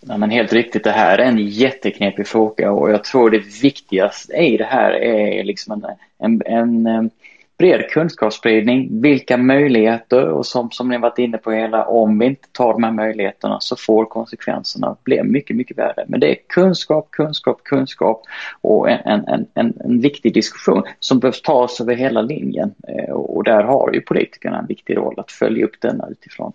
Ja, 0.00 0.16
men 0.16 0.30
helt 0.30 0.52
riktigt, 0.52 0.84
det 0.84 0.90
här 0.90 1.18
är 1.18 1.24
en 1.24 1.38
jätteknepig 1.38 2.26
fråga 2.26 2.72
och 2.72 2.90
jag 2.90 3.04
tror 3.04 3.30
det 3.30 3.62
viktigaste 3.62 4.36
i 4.36 4.56
det 4.56 4.64
här 4.64 4.92
är 4.92 5.44
liksom 5.44 5.84
en, 6.18 6.42
en, 6.46 6.86
en 6.86 7.10
bred 7.58 7.90
kunskapsspridning, 7.90 9.00
vilka 9.00 9.36
möjligheter 9.36 10.28
och 10.28 10.46
som, 10.46 10.70
som 10.70 10.88
ni 10.88 10.98
varit 10.98 11.18
inne 11.18 11.38
på 11.38 11.52
hela, 11.52 11.84
om 11.84 12.18
vi 12.18 12.26
inte 12.26 12.48
tar 12.52 12.72
de 12.72 12.82
här 12.84 12.92
möjligheterna 12.92 13.60
så 13.60 13.76
får 13.76 14.04
konsekvenserna 14.04 14.96
bli 15.04 15.22
mycket, 15.22 15.56
mycket 15.56 15.78
värre. 15.78 16.04
Men 16.08 16.20
det 16.20 16.30
är 16.30 16.36
kunskap, 16.48 17.10
kunskap, 17.10 17.64
kunskap 17.64 18.22
och 18.60 18.90
en, 18.90 19.28
en, 19.28 19.46
en, 19.54 19.74
en 19.84 20.00
viktig 20.00 20.34
diskussion 20.34 20.82
som 21.00 21.18
behövs 21.18 21.42
tas 21.42 21.80
över 21.80 21.94
hela 21.94 22.22
linjen. 22.22 22.74
Eh, 22.88 23.14
och 23.14 23.44
där 23.44 23.62
har 23.62 23.92
ju 23.92 24.00
politikerna 24.00 24.58
en 24.58 24.66
viktig 24.66 24.96
roll 24.96 25.20
att 25.20 25.32
följa 25.32 25.64
upp 25.64 25.80
denna 25.80 26.08
utifrån 26.10 26.52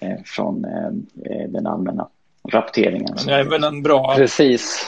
eh, 0.00 0.16
från 0.24 0.64
eh, 0.64 1.48
den 1.48 1.66
allmänna 1.66 2.08
rapporteringen. 2.48 3.14
Men 3.16 3.26
det 3.26 3.34
är 3.34 3.44
väl 3.44 3.64
en 3.64 3.82
bra... 3.82 4.14
Precis 4.16 4.86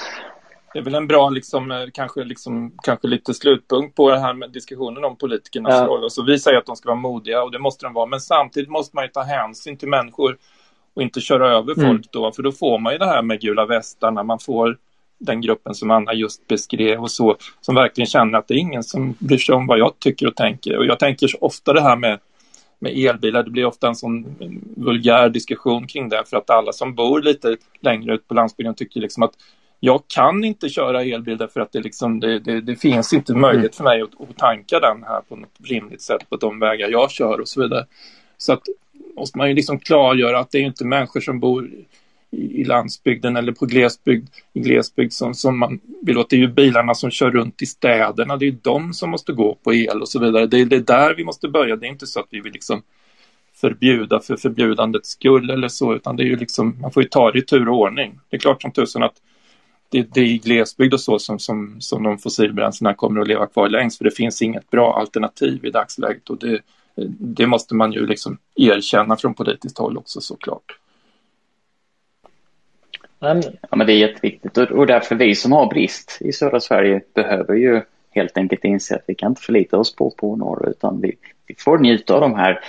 det 0.73 0.79
är 0.79 0.83
väl 0.83 0.95
en 0.95 1.07
bra, 1.07 1.31
liksom, 1.31 1.71
eh, 1.71 1.87
kanske, 1.93 2.25
liksom, 2.25 2.73
kanske 2.83 3.09
lite 3.09 3.35
slutpunkt 3.35 3.97
på 3.97 4.11
det 4.11 4.21
här 4.21 4.35
med 4.35 4.51
diskussionen 4.51 5.05
om 5.05 5.17
politikernas 5.17 5.75
ja. 5.75 5.87
roll. 5.87 6.05
Alltså, 6.05 6.23
vi 6.23 6.39
säger 6.39 6.59
att 6.59 6.67
de 6.67 6.77
ska 6.77 6.89
vara 6.89 7.01
modiga 7.01 7.43
och 7.43 7.51
det 7.51 7.59
måste 7.59 7.87
de 7.87 7.95
vara, 7.95 8.07
men 8.07 8.21
samtidigt 8.21 8.71
måste 8.71 8.97
man 8.97 9.05
ju 9.05 9.09
ta 9.09 9.23
hänsyn 9.23 9.77
till 9.77 9.89
människor 9.89 10.37
och 10.95 11.03
inte 11.03 11.21
köra 11.21 11.49
över 11.57 11.79
mm. 11.79 11.87
folk 11.87 12.13
då, 12.13 12.33
för 12.33 12.43
då 12.43 12.53
får 12.53 12.79
man 12.79 12.93
ju 12.93 12.99
det 12.99 13.07
här 13.07 13.23
med 13.23 13.41
gula 13.41 13.67
västarna, 13.67 14.23
man 14.23 14.39
får 14.39 14.77
den 15.19 15.41
gruppen 15.41 15.75
som 15.75 15.91
Anna 15.91 16.15
just 16.15 16.47
beskrev 16.49 17.03
och 17.03 17.11
så, 17.11 17.37
som 17.61 17.75
verkligen 17.75 18.07
känner 18.07 18.39
att 18.39 18.49
det 18.49 18.55
är 18.55 18.59
ingen 18.59 18.83
som 18.83 19.15
bryr 19.19 19.39
sig 19.39 19.55
om 19.55 19.67
vad 19.67 19.79
jag 19.79 19.99
tycker 19.99 20.27
och 20.27 20.37
tänker. 20.37 20.79
Och 20.79 20.87
jag 20.87 20.99
tänker 20.99 21.29
så 21.29 21.39
ofta 21.41 21.73
det 21.73 21.83
här 21.83 21.97
med, 21.97 22.19
med 22.79 22.93
elbilar, 22.93 23.43
det 23.43 23.51
blir 23.51 23.65
ofta 23.65 23.89
en 23.89 23.97
sån 23.97 24.37
vulgär 24.77 25.29
diskussion 25.29 25.87
kring 25.87 26.09
det, 26.09 26.25
för 26.27 26.37
att 26.37 26.51
alla 26.51 26.73
som 26.73 26.95
bor 26.95 27.23
lite 27.23 27.57
längre 27.81 28.15
ut 28.15 28.29
på 28.29 28.35
landsbygden 28.35 28.75
tycker 28.75 29.01
liksom 29.01 29.23
att 29.23 29.33
jag 29.81 30.03
kan 30.07 30.45
inte 30.45 30.69
köra 30.69 31.03
elbil 31.03 31.37
därför 31.37 31.61
att 31.61 31.73
det, 31.73 31.81
liksom, 31.81 32.21
det, 32.21 32.39
det, 32.39 32.61
det 32.61 32.77
finns 32.77 33.13
inte 33.13 33.35
möjlighet 33.35 33.77
för 33.77 33.85
mig 33.85 34.03
att, 34.03 34.21
att, 34.21 34.37
tanka 34.37 34.81
den 34.81 35.03
här 35.03 35.21
på 35.21 35.37
något 35.37 35.61
rimligt 35.65 36.03
sätt 36.03 36.31
på 36.31 36.37
de 36.37 36.59
vägar 36.59 36.89
jag 36.89 37.11
kör 37.11 37.41
och 37.41 37.49
så 37.49 37.63
vidare. 37.63 37.87
Så 38.39 38.53
att 38.53 38.63
måste 39.17 39.39
man 39.39 39.49
ju 39.49 39.55
liksom 39.55 39.79
klargöra 39.79 40.39
att 40.39 40.51
det 40.51 40.59
är 40.59 40.63
inte 40.63 40.85
människor 40.85 41.21
som 41.21 41.41
bor 41.41 41.71
i, 42.31 42.61
i 42.61 42.65
landsbygden 42.65 43.37
eller 43.37 43.53
på 43.53 43.67
glesbygd, 43.67 44.29
i 44.53 44.61
glesbygd 44.61 45.13
som, 45.13 45.35
som 45.35 45.59
man 45.59 45.81
vill 46.03 46.19
åt. 46.19 46.31
Det 46.31 46.37
är 46.37 46.41
ju 46.41 46.49
bilarna 46.49 46.95
som 46.95 47.11
kör 47.11 47.31
runt 47.31 47.63
i 47.63 47.67
städerna, 47.67 48.37
det 48.37 48.47
är 48.47 48.57
de 48.63 48.93
som 48.93 49.11
måste 49.11 49.33
gå 49.33 49.55
på 49.55 49.75
el 49.75 50.01
och 50.01 50.09
så 50.09 50.21
vidare. 50.21 50.47
Det 50.47 50.61
är, 50.61 50.65
det 50.65 50.77
är 50.77 50.81
där 50.81 51.15
vi 51.15 51.25
måste 51.25 51.49
börja. 51.49 51.77
Det 51.77 51.87
är 51.87 51.91
inte 51.91 52.07
så 52.07 52.21
att 52.21 52.29
vi 52.31 52.41
vill 52.41 52.53
liksom 52.53 52.83
förbjuda 53.55 54.21
för 54.21 54.37
förbjudandets 54.37 55.11
skull 55.11 55.51
eller 55.51 55.69
så, 55.69 55.95
utan 55.95 56.17
det 56.17 56.23
är 56.23 56.27
ju 56.27 56.37
liksom, 56.37 56.77
man 56.81 56.93
får 56.93 57.03
ju 57.03 57.09
ta 57.09 57.31
det 57.31 57.39
i 57.39 57.43
tur 57.43 57.69
och 57.69 57.79
ordning. 57.79 58.21
Det 58.29 58.37
är 58.37 58.41
klart 58.41 58.63
som 58.63 58.73
tusen 58.73 59.03
att 59.03 59.15
det, 59.91 60.15
det 60.15 60.21
är 60.21 60.25
i 60.25 60.39
glesbygd 60.39 60.95
och 60.95 61.01
så 61.01 61.19
som, 61.19 61.39
som, 61.39 61.81
som 61.81 62.03
de 62.03 62.19
fossilbränslena 62.19 62.95
kommer 62.95 63.21
att 63.21 63.29
leva 63.29 63.47
kvar 63.47 63.69
längst 63.69 63.99
för 63.99 64.05
det 64.05 64.11
finns 64.11 64.43
inget 64.43 64.71
bra 64.71 64.99
alternativ 64.99 65.65
i 65.65 65.71
dagsläget 65.71 66.31
och 66.31 66.39
det, 66.39 66.61
det 67.19 67.47
måste 67.47 67.75
man 67.75 67.93
ju 67.93 68.07
liksom 68.07 68.39
erkänna 68.57 69.17
från 69.17 69.35
politiskt 69.35 69.79
håll 69.79 69.99
också 69.99 70.21
såklart. 70.21 70.77
Ja, 73.19 73.43
men 73.77 73.87
det 73.87 73.93
är 73.93 74.09
jätteviktigt 74.09 74.59
och 74.59 74.87
därför 74.87 75.15
vi 75.15 75.35
som 75.35 75.53
har 75.53 75.67
brist 75.67 76.19
i 76.21 76.33
södra 76.33 76.61
Sverige 76.61 77.03
behöver 77.15 77.55
ju 77.55 77.83
helt 78.11 78.37
enkelt 78.37 78.65
inse 78.65 78.95
att 78.95 79.05
vi 79.07 79.15
kan 79.15 79.33
inte 79.33 79.43
förlita 79.43 79.79
oss 79.79 79.97
på, 79.97 80.11
på 80.11 80.37
norr 80.37 80.69
utan 80.69 81.01
vi, 81.01 81.17
vi 81.47 81.55
får 81.59 81.79
njuta 81.79 82.15
av 82.15 82.21
de 82.21 82.35
här 82.35 82.61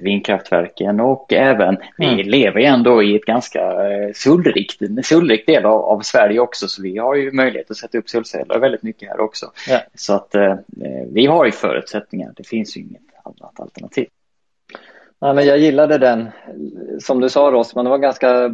vindkraftverken 0.00 1.00
och 1.00 1.32
även 1.32 1.76
mm. 1.98 2.16
vi 2.16 2.22
lever 2.22 2.60
ju 2.60 2.66
ändå 2.66 3.02
i 3.02 3.16
ett 3.16 3.24
ganska 3.24 3.60
eh, 3.60 4.10
solrikt, 4.14 4.82
solrikt 5.02 5.46
del 5.46 5.64
av, 5.64 5.80
av, 5.80 6.00
Sverige 6.00 6.40
också 6.40 6.68
så 6.68 6.82
vi 6.82 6.98
har 6.98 7.14
ju 7.14 7.32
möjlighet 7.32 7.70
att 7.70 7.76
sätta 7.76 7.98
upp 7.98 8.08
solceller 8.08 8.58
väldigt 8.58 8.82
mycket 8.82 9.08
här 9.08 9.20
också. 9.20 9.50
Ja. 9.68 9.80
Så 9.94 10.14
att 10.14 10.34
eh, 10.34 10.54
vi 11.08 11.26
har 11.26 11.44
ju 11.44 11.52
förutsättningar, 11.52 12.32
det 12.36 12.46
finns 12.46 12.76
ju 12.76 12.80
inget 12.80 13.02
annat 13.24 13.60
alternativ. 13.60 14.06
Ja, 15.18 15.32
men 15.32 15.46
jag 15.46 15.58
gillade 15.58 15.98
den, 15.98 16.28
som 17.00 17.20
du 17.20 17.28
sa 17.28 17.50
Rosman, 17.50 17.84
det 17.84 17.90
var 17.90 17.98
ganska 17.98 18.50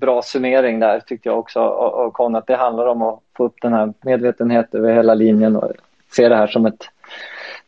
bra 0.00 0.22
summering 0.22 0.80
där 0.80 1.00
tyckte 1.00 1.28
jag 1.28 1.38
också 1.38 1.60
av 1.60 2.10
Con, 2.10 2.34
att 2.34 2.46
det 2.46 2.56
handlar 2.56 2.86
om 2.86 3.02
att 3.02 3.20
få 3.36 3.44
upp 3.44 3.56
den 3.62 3.72
här 3.72 3.92
medvetenheten 4.00 4.80
över 4.80 4.94
hela 4.94 5.14
linjen 5.14 5.56
och 5.56 5.72
se 6.10 6.28
det 6.28 6.36
här 6.36 6.46
som 6.46 6.66
ett 6.66 6.88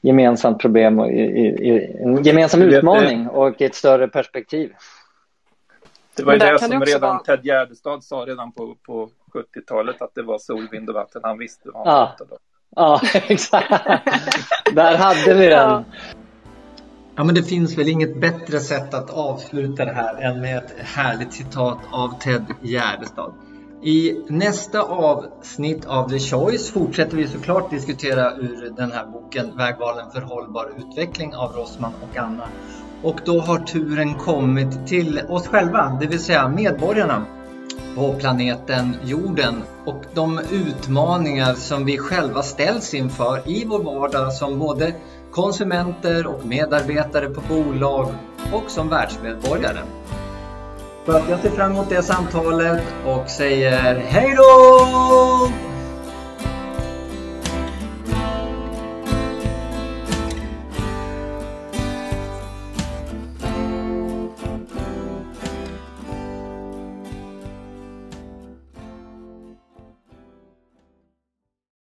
gemensamt 0.01 0.59
problem 0.59 0.99
och 0.99 1.11
i, 1.11 1.21
i, 1.21 1.97
en 2.03 2.23
gemensam 2.23 2.63
utmaning 2.63 3.29
och 3.29 3.61
i 3.61 3.65
ett 3.65 3.75
större 3.75 4.09
perspektiv. 4.09 4.73
Det 6.17 6.23
var 6.23 6.33
ju 6.33 6.39
det 6.39 6.59
som 6.59 6.85
redan 6.85 7.01
vara... 7.01 7.19
Ted 7.19 7.45
Gärdestad 7.45 8.05
sa 8.05 8.17
redan 8.17 8.53
på, 8.53 8.77
på 8.87 9.11
70-talet 9.35 10.03
att 10.03 10.15
det 10.15 10.23
var 10.23 10.39
sol, 10.39 10.69
vind 10.71 10.89
och 10.89 10.95
vatten. 10.95 11.21
Han 11.25 11.39
visste 11.39 11.71
vad 11.71 11.87
han 11.87 11.99
ja. 11.99 12.07
pratade 12.07 12.31
om. 12.31 12.39
Ja, 12.77 13.01
exakt. 13.29 13.71
Där 14.75 14.97
hade 14.97 15.35
vi 15.35 15.47
den. 15.47 15.71
Ja. 15.71 15.85
Ja, 17.17 17.25
men 17.25 17.35
det 17.35 17.43
finns 17.43 17.79
väl 17.79 17.89
inget 17.89 18.21
bättre 18.21 18.61
sätt 18.61 18.95
att 18.95 19.11
avsluta 19.11 19.85
det 19.85 19.93
här 19.93 20.23
än 20.23 20.41
med 20.41 20.59
ett 20.59 20.75
härligt 20.79 21.33
citat 21.33 21.79
av 21.93 22.19
Ted 22.21 22.45
Gärdestad. 22.63 23.33
I 23.83 24.25
nästa 24.29 24.83
avsnitt 24.83 25.87
av 25.87 26.09
The 26.09 26.19
Choice 26.19 26.71
fortsätter 26.71 27.17
vi 27.17 27.29
såklart 27.29 27.71
diskutera 27.71 28.37
ur 28.37 28.73
den 28.77 28.93
här 28.93 29.07
boken 29.07 29.57
Vägvalen 29.57 30.11
för 30.11 30.21
hållbar 30.21 30.73
utveckling 30.79 31.35
av 31.35 31.53
Rossman 31.53 31.93
och 32.03 32.19
Anna. 32.19 32.49
Och 33.03 33.21
då 33.25 33.41
har 33.41 33.59
turen 33.59 34.15
kommit 34.15 34.87
till 34.87 35.21
oss 35.29 35.47
själva, 35.47 35.99
det 36.01 36.07
vill 36.07 36.19
säga 36.19 36.49
medborgarna 36.49 37.27
på 37.97 38.13
planeten 38.13 38.97
jorden 39.05 39.63
och 39.85 40.05
de 40.15 40.41
utmaningar 40.53 41.55
som 41.55 41.85
vi 41.85 41.99
själva 41.99 42.43
ställs 42.43 42.95
inför 42.95 43.49
i 43.49 43.65
vår 43.65 43.83
vardag 43.83 44.33
som 44.33 44.59
både 44.59 44.95
konsumenter 45.31 46.27
och 46.27 46.47
medarbetare 46.47 47.29
på 47.29 47.41
bolag 47.49 48.09
och 48.53 48.71
som 48.71 48.89
världsmedborgare. 48.89 49.81
Så 51.07 51.13
att 51.13 51.29
jag 51.29 51.41
ser 51.41 51.51
fram 51.51 51.73
emot 51.73 51.89
det 51.89 52.03
samtalet 52.03 52.83
och 53.07 53.29
säger 53.29 53.95
hej 53.95 54.35
då! 54.37 55.70